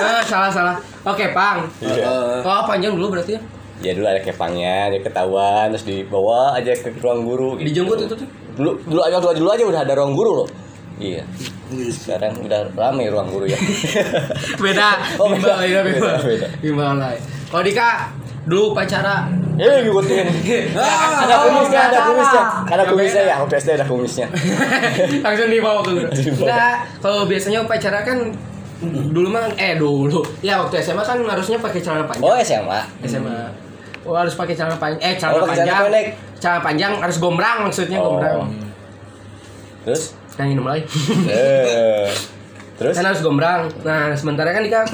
[0.00, 2.08] Ah, salah salah Oke pang Iya.
[2.40, 3.40] Oh panjang dulu berarti ya
[3.78, 7.54] Ya dulu ada kepangnya, dia ketahuan terus dibawa aja ke ruang guru.
[7.56, 7.66] gitu.
[7.82, 10.48] Dijemput itu tuh Dulu dulu aja dulu, dulu aja udah ada ruang guru loh.
[10.98, 11.22] Iya.
[11.88, 13.54] Sekarang udah rame ruang guru ya.
[14.62, 15.62] Beda Oh, beda.
[15.62, 15.80] Beda,
[16.18, 16.46] beda.
[16.58, 18.10] Bimbel lain Kalau Dika
[18.42, 20.26] Dulu pacara Eh ngikutin.
[20.74, 22.06] Ah, ada kumisnya, ada beda.
[22.08, 22.42] kumisnya.
[22.64, 23.30] Ada Ya, kumisnya beda.
[23.30, 24.26] ya, waktu SD ada kumisnya.
[25.20, 26.08] Langsung dibawa ke guru.
[26.42, 28.18] Enggak Kalau biasanya pacara kan
[28.82, 32.80] Dulu mah Eh dulu Ya waktu SMA kan harusnya pakai celana panjang Oh SMA.
[33.04, 33.38] SMA
[34.08, 35.00] Oh harus pakai celana panjang.
[35.04, 35.68] Eh celana Oh, panjang.
[35.84, 36.06] pendek.
[36.38, 38.16] Celana panjang harus gombrang maksudnya Oh.
[38.16, 38.48] gombrang.
[39.84, 40.16] Terus?
[40.34, 40.84] Nah minum lagi.
[41.28, 42.08] Eh.
[42.74, 42.94] Terus?
[42.94, 43.66] kan harus gombrang.
[43.82, 44.86] Nah sementara kan Dika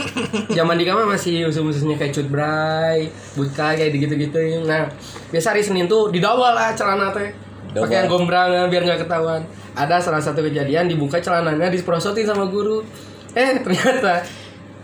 [0.50, 4.88] zaman Dika mah masih usus-ususnya kayak cut bray butka kayak gitu gitu nah
[5.28, 7.28] biasa hari Senin tuh didawal lah celana teh.
[7.70, 9.44] Pakai yang gombrang eh, biar nggak ketahuan.
[9.74, 12.80] Ada salah satu kejadian dibuka celananya diprosotin sama guru.
[13.34, 14.22] Eh ternyata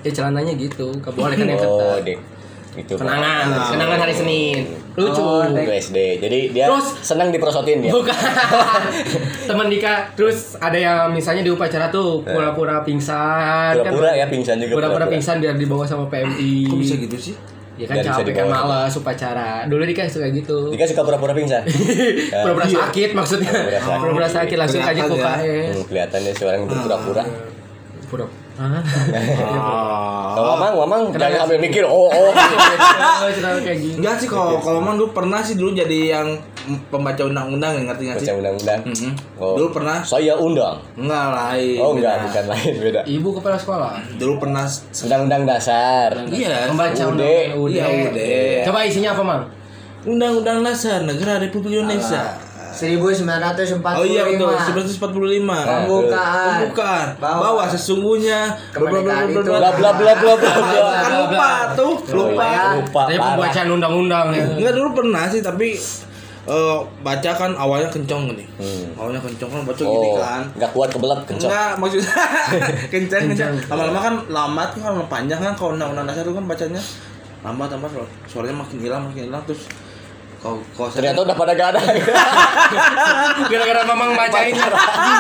[0.02, 0.92] ya celananya gitu.
[0.98, 2.18] Gak boleh kan yang Oh, ketat
[2.80, 2.86] dek.
[2.86, 2.94] Itu.
[2.96, 3.68] kenangan Pak.
[3.70, 4.56] kenangan hari Senin
[4.92, 5.44] lucu Oh.
[5.44, 5.98] Itu SD.
[6.18, 7.90] Jadi dia Terus- senang diprosotin dia.
[7.90, 8.10] Bukan
[9.48, 13.16] Temen Dika Terus ada yang misalnya di upacara tuh Pura-pura pingsan
[13.72, 14.74] kan Pura-pura ya pingsan juga.
[14.74, 16.66] pura-pura pingsan biar dibawa sama PMI.
[16.66, 17.34] Kok bisa gitu sih?
[17.76, 19.64] Ya kan bisa capek kan malas upacara.
[19.64, 20.68] Dulu dia suka gitu.
[20.68, 21.64] Dika suka pura-pura pingsan.
[21.64, 22.40] Ya.
[22.44, 23.48] Pura-pura sakit maksudnya.
[23.48, 24.00] Pura-pura sakit.
[24.00, 25.32] Pura-pura sakit langsung aja ke Kelihatan ya.
[25.40, 25.70] UKS.
[25.70, 27.24] Hmm, kelihatan deh seorang berpura-pura.
[28.04, 28.39] Pura Ah.
[28.60, 31.84] Kalau Mamang, Mamang jangan ambil mikir.
[31.88, 32.30] Oh, oh.
[33.20, 33.28] Oh.
[34.00, 36.28] Enggak sih kalau kalau emang dulu pernah sih dulu jadi yang
[36.88, 38.26] pembaca undang-undang ya, ngerti nggak sih?
[38.28, 38.80] Baca undang-undang.
[38.84, 39.12] Mm-mm.
[39.36, 39.54] Oh.
[39.56, 40.76] Dulu pernah Saya undang.
[40.96, 41.78] enggak lain.
[41.80, 42.00] Oh beda.
[42.00, 43.00] enggak, bukan lain beda.
[43.04, 43.92] Ibu kepala sekolah.
[44.16, 44.64] Dulu pernah
[45.04, 46.10] Undang-undang dasar.
[46.28, 47.08] Iya, Membaca UD.
[47.12, 48.20] undang-undang Iya, UD.
[48.68, 49.42] Coba isinya apa, Mang?
[50.00, 52.32] Undang-Undang Dasar Negara Republik Indonesia.
[52.80, 53.84] 1945.
[53.92, 55.44] Oh iya betul, 1945.
[55.44, 56.48] Pembukaan.
[56.56, 57.06] Pembukaan.
[57.16, 58.38] Bahwa- Bahwa sesungguhnya
[58.70, 60.50] Kemerdekaan itu Bla bla bla bla bla.
[60.96, 62.48] Kan lupa tuh, lupa.
[62.74, 63.00] Lupa.
[63.04, 64.44] Tapi pembacaan undang-undang ya.
[64.50, 65.76] Enggak dulu pernah sih tapi
[66.42, 68.48] eh, baca kan awalnya kencong nih.
[68.56, 68.96] Hmm.
[68.96, 70.42] Awalnya kencong kan baca gini Oh, kan.
[70.52, 71.46] enggak kuat kebelet kencok.
[71.46, 72.10] Enggak, maksudnya
[72.92, 73.52] kencang kencang.
[73.66, 76.80] Lama-lama kan lama kan kalau panjang kan kalau undang-undang dasar itu kan bacanya
[77.40, 77.88] lama tambah
[78.26, 79.64] suaranya makin hilang makin hilang terus
[80.40, 81.80] kalau saya- Ternyata udah pada gak ada.
[83.50, 84.52] Gara-gara mamang bacain.
[84.52, 84.62] Ih,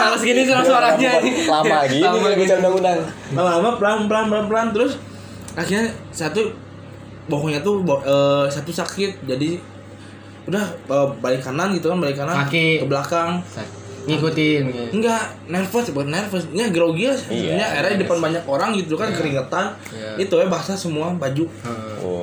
[0.00, 1.44] Males gini suara suaranya ini.
[1.44, 2.54] Lama gini Lama gitu.
[2.54, 2.98] undang-undang.
[3.30, 4.92] lama-lama pelan pelan pelan pelan terus
[5.52, 6.50] akhirnya satu
[7.26, 9.60] bohongnya tuh bo- eh, satu sakit jadi
[10.46, 12.80] udah eh, balik kanan gitu kan balik kanan Kaki.
[12.80, 13.38] ke belakang
[14.00, 14.96] Ngikutin gitu.
[14.96, 17.66] enggak nervous bukan nervous grogi lah sebenarnya Iya.
[17.70, 20.10] akhirnya di depan banyak orang gitu kan keringetan Iya.
[20.18, 21.79] itu ya basah semua baju Oh,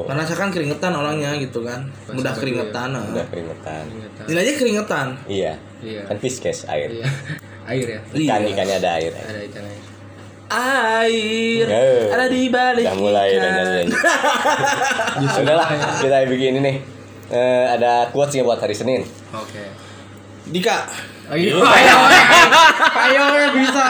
[0.07, 3.03] karena saya kan keringetan orangnya gitu kan mudah keringetan nah.
[3.03, 3.83] udah keringetan.
[4.23, 5.53] nilainya keringetan Iya.
[5.83, 6.01] Iya.
[6.07, 6.89] Kan fiskes air.
[6.89, 7.05] Iya.
[7.67, 7.99] Air ya.
[8.09, 8.49] Ikan Iya.
[8.49, 9.11] ikannya ada air.
[9.13, 9.81] Ada ikan air.
[10.47, 12.07] air Eh.
[12.07, 13.51] ada di balik Udah mulai ikan.
[13.51, 13.83] nyanyi.
[15.43, 15.67] Udahlah,
[15.99, 16.77] kita bikin ini nih.
[17.27, 19.03] Eh, ada quotes ya buat hari Senin.
[19.35, 19.63] Oke.
[20.47, 20.87] Dika
[21.27, 21.95] Ayo, ayo,
[22.95, 23.83] ayo, ayo bisa.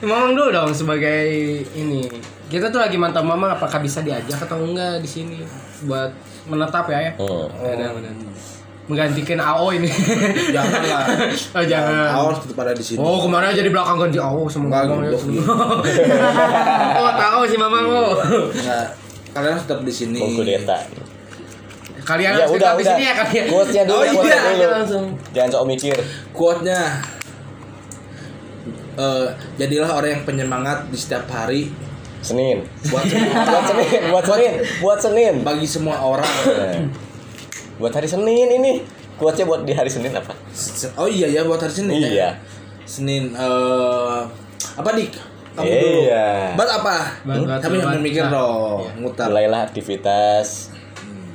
[0.00, 1.28] Mamang dulu dong sebagai
[1.76, 2.08] ini.
[2.54, 5.42] Kita tuh lagi mantap mamang apakah bisa diajak atau enggak di sini
[5.90, 6.14] buat
[6.46, 7.12] menetap ya ya.
[7.18, 7.50] Hmm.
[7.50, 8.14] Ada, benar.
[8.86, 9.90] Menggantikan AO ini.
[10.54, 11.02] jangan lah
[11.58, 12.14] oh, jangan.
[12.14, 15.18] Awas tetap ada di sini Oh ke mana jadi belakang ganti AO Enggak, mamang ya.
[17.02, 18.14] oh tahu si mamang oh.
[18.54, 18.86] Nggak,
[19.34, 20.20] kalian harus tetap di sini.
[20.22, 20.78] Kudeta.
[22.04, 22.92] Kalian Ya harus udah tetap di udah.
[22.94, 23.44] sini ya kalian.
[23.50, 24.52] Quotesnya dulu, Oh, quotesnya iya.
[24.54, 24.74] dulu.
[24.78, 25.04] Langsung.
[25.34, 25.96] Jangan sok mikir.
[26.30, 26.80] Quote-nya
[28.94, 29.26] eh,
[29.58, 31.72] jadilah orang yang penyemangat di setiap hari
[32.24, 32.56] Senin.
[32.84, 35.34] buat semua Buat Senin, buat Senin, buat Senin.
[35.42, 36.24] bagi semua orang.
[36.24, 36.80] Nah,
[37.80, 38.72] buat hari Senin ini.
[39.14, 40.34] Quotesnya buat di hari Senin apa?
[40.96, 41.94] Oh iya ya buat hari Senin.
[41.94, 42.08] ya.
[42.08, 42.28] Iya.
[42.82, 44.18] Senin eh
[44.74, 45.14] apa dik?
[45.54, 45.98] Kamu dulu.
[46.02, 46.26] Iya.
[46.58, 46.96] Buat apa?
[47.22, 48.90] Buat- Tapi jangan mikir dong, Iya.
[48.98, 49.26] ngutar.
[49.30, 50.74] Mulailah aktivitas.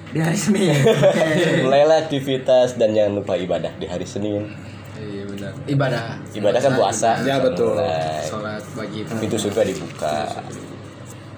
[0.09, 0.75] Di hari Senin.
[1.63, 4.51] Mulailah aktivitas dan jangan lupa ibadah di hari Senin.
[4.99, 5.51] Iya benar.
[5.63, 6.03] Ibadah.
[6.35, 7.11] Ibadah kan puasa.
[7.23, 7.79] Ya, betul.
[7.79, 8.19] Mulai.
[8.21, 9.07] Sholat wajib.
[9.15, 10.15] Pintu surga dibuka.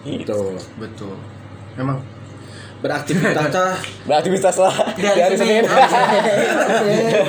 [0.02, 0.58] Betul.
[0.78, 1.16] Betul.
[1.78, 2.02] Memang
[2.82, 3.78] Beraktivitas ah.
[4.10, 5.62] Beraktivitas lah di hari Senin.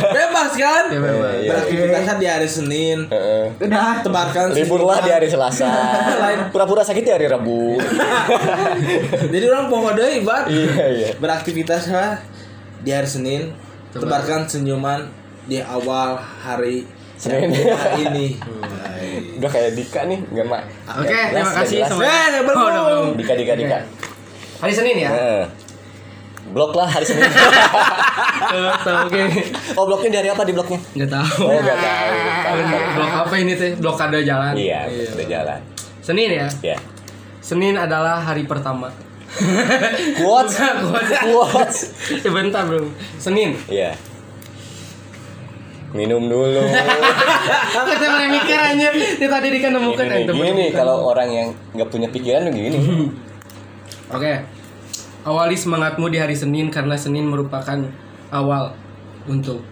[0.08, 0.84] bebas kan?
[0.88, 1.32] Ya, bebas.
[1.36, 1.50] Iya.
[1.52, 2.98] Beraktivitas di hari Senin.
[3.12, 3.52] Heeh.
[3.60, 4.00] Udah.
[4.00, 5.68] Tebarkan Liburlah di hari Selasa.
[6.48, 7.76] Pura-pura sakit di hari Rabu.
[9.32, 10.48] Jadi orang poho deui, Bat.
[10.48, 11.08] iya iya.
[11.20, 12.16] beraktivitas lah
[12.80, 13.52] di hari Senin
[13.92, 15.04] Tebar- tebarkan senyuman
[15.44, 16.88] di awal hari
[17.20, 17.52] Senin.
[18.00, 18.40] ini
[19.42, 20.62] Udah kayak Dika nih, enggak mak.
[21.02, 22.06] Oke, terima kasih semua.
[22.06, 22.62] Eh, belum.
[22.62, 23.06] Oh, belum.
[23.18, 23.78] Dika Dika Dika.
[24.62, 25.10] Hari Senin ya?
[26.54, 27.26] Blok lah hari Senin.
[29.02, 29.22] Oke.
[29.74, 30.78] oh bloknya dari apa di bloknya?
[30.94, 31.50] Enggak tahu.
[31.50, 32.14] Oh enggak tahu.
[32.22, 32.60] Tahu.
[32.94, 33.70] Blok apa ini teh?
[33.74, 34.54] Blokade jalan.
[34.54, 34.86] Iya,
[35.18, 35.60] udah jalan.
[35.98, 36.46] Senin ya?
[36.62, 36.78] Ya.
[37.42, 38.94] Senin adalah hari pertama.
[40.22, 40.54] Quotes.
[40.54, 41.18] Quotes.
[41.18, 41.78] Quotes.
[42.22, 42.94] Ya bentar, Bro.
[43.18, 43.58] Senin.
[43.66, 43.98] Iya.
[45.92, 46.60] Minum dulu.
[47.72, 48.88] Kita mulai mikir aja.
[49.20, 50.76] Tadi dia kan ente gini nih menemukan.
[50.76, 52.78] kalau orang yang nggak punya pikiran tuh gini.
[54.16, 54.32] Oke.
[55.22, 57.78] Awali semangatmu di hari Senin karena Senin merupakan
[58.32, 58.74] awal
[59.28, 59.62] untuk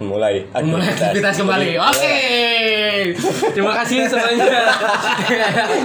[0.00, 1.76] Mulai memulai aktivitas kembali.
[1.76, 2.16] Oke.
[3.52, 4.48] Terima kasih semuanya.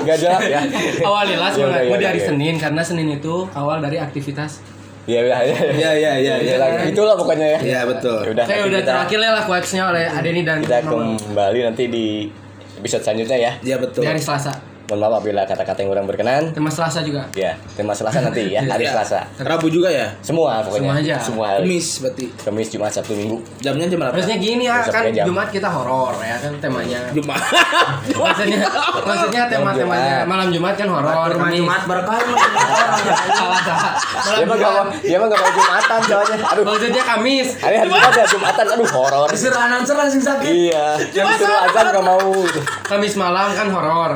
[0.08, 0.60] Gak jelas ya.
[1.04, 2.30] Awalilah Ya udah, semangatmu ya di hari udah, ya.
[2.32, 4.64] Senin karena Senin itu awal dari aktivitas.
[5.06, 5.58] Iya iya iya.
[5.70, 6.90] ya ya ya Iya ya lagi.
[6.90, 7.60] Itulah pokoknya ya.
[7.62, 8.46] ya betul Ya udah.
[8.46, 11.14] Nanti udah terakhir lah quotes-nya oleh Adeni dan Kita Mama.
[11.22, 12.06] kembali nanti di
[12.76, 13.52] episode selanjutnya ya.
[13.62, 14.54] ya betul hari Selasa.
[14.86, 16.44] Mohon maaf apabila kata-kata yang kurang berkenan.
[16.52, 17.26] Tema Selasa juga.
[17.34, 18.94] Ya, tema Selasa nanti ya, hari Ya.
[18.94, 19.26] Selasa.
[19.40, 20.78] Rabu juga ya Semua pokoknya.
[20.86, 21.16] Semua aja.
[21.18, 21.62] Semua hari.
[21.66, 23.38] Kamis berarti Kamis, Jumat, Sabtu, Minggu.
[23.58, 25.26] jamnya jam berapa Terusnya gini ya Besok kan ya jam.
[25.28, 27.00] Jumat kita horor ya kan temanya.
[27.18, 27.42] Jumat
[28.08, 28.60] maksudnya
[29.02, 30.30] maksudnya tema-temanya Jumat.
[30.30, 31.30] malam Jumat kan horor.
[31.34, 31.60] Kamis.
[31.60, 32.20] Jumat berkah.
[34.26, 35.02] Dia mah gak mau, Jumat.
[35.02, 36.38] dia mah gak mau Jumatan soalnya.
[36.46, 37.48] Aduh, Maksudnya Kamis.
[37.58, 39.28] hari hari Jumat ya Jumatan, aduh horor.
[39.30, 40.52] Disuruh announcer langsung sakit.
[40.52, 42.30] Iya, yang disuruh azan gak mau.
[42.84, 44.12] Kamis malam kan horor.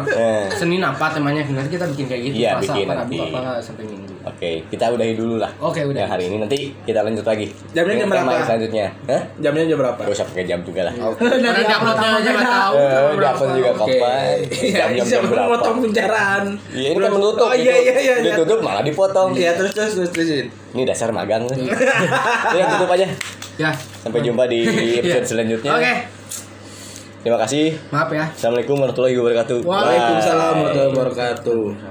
[0.59, 2.35] Senin apa temanya nanti kita bikin kayak gitu.
[2.39, 3.19] Iya, bikin apa, Rabu nanti.
[3.31, 4.13] apa sampai Minggu.
[4.19, 5.47] Oke, kita udahi dulu lah.
[5.57, 6.03] Oke, udah.
[6.03, 7.47] Ya, hari ini nanti kita lanjut lagi.
[7.71, 8.31] Jamnya jam berapa?
[8.43, 8.85] selanjutnya.
[9.07, 9.21] Hah?
[9.39, 10.01] Jamnya jam berapa?
[10.03, 10.93] Gak usah pakai jam juga lah.
[10.93, 12.73] Karena di uploadnya aja nggak tahu.
[12.75, 13.79] Eh, jam upload juga Oke.
[13.95, 14.35] kapan?
[14.51, 15.47] Iya, jam siapa berapa?
[15.49, 16.43] motong penjaraan.
[16.69, 17.47] Iya, ini kan menutup.
[17.47, 17.79] Oh iya gitu.
[17.79, 18.15] iya iya.
[18.19, 18.25] iya.
[18.27, 19.29] Ditutup malah dipotong.
[19.33, 20.47] Iya, terus terus terus terusin.
[20.75, 21.47] Ini dasar magang.
[22.59, 23.07] ya, tutup aja.
[23.55, 23.71] Ya.
[23.99, 24.67] Sampai jumpa di
[24.99, 25.29] episode Iya.
[25.31, 25.71] selanjutnya.
[25.73, 26.18] Oke.
[27.19, 27.75] Terima kasih.
[27.91, 28.31] Maaf ya.
[28.31, 29.57] Assalamualaikum warahmatullahi wabarakatuh.
[29.67, 29.67] Waalaikumsalam.
[29.67, 31.89] Waalaikumsalam warahmatullahi wabarakatuh.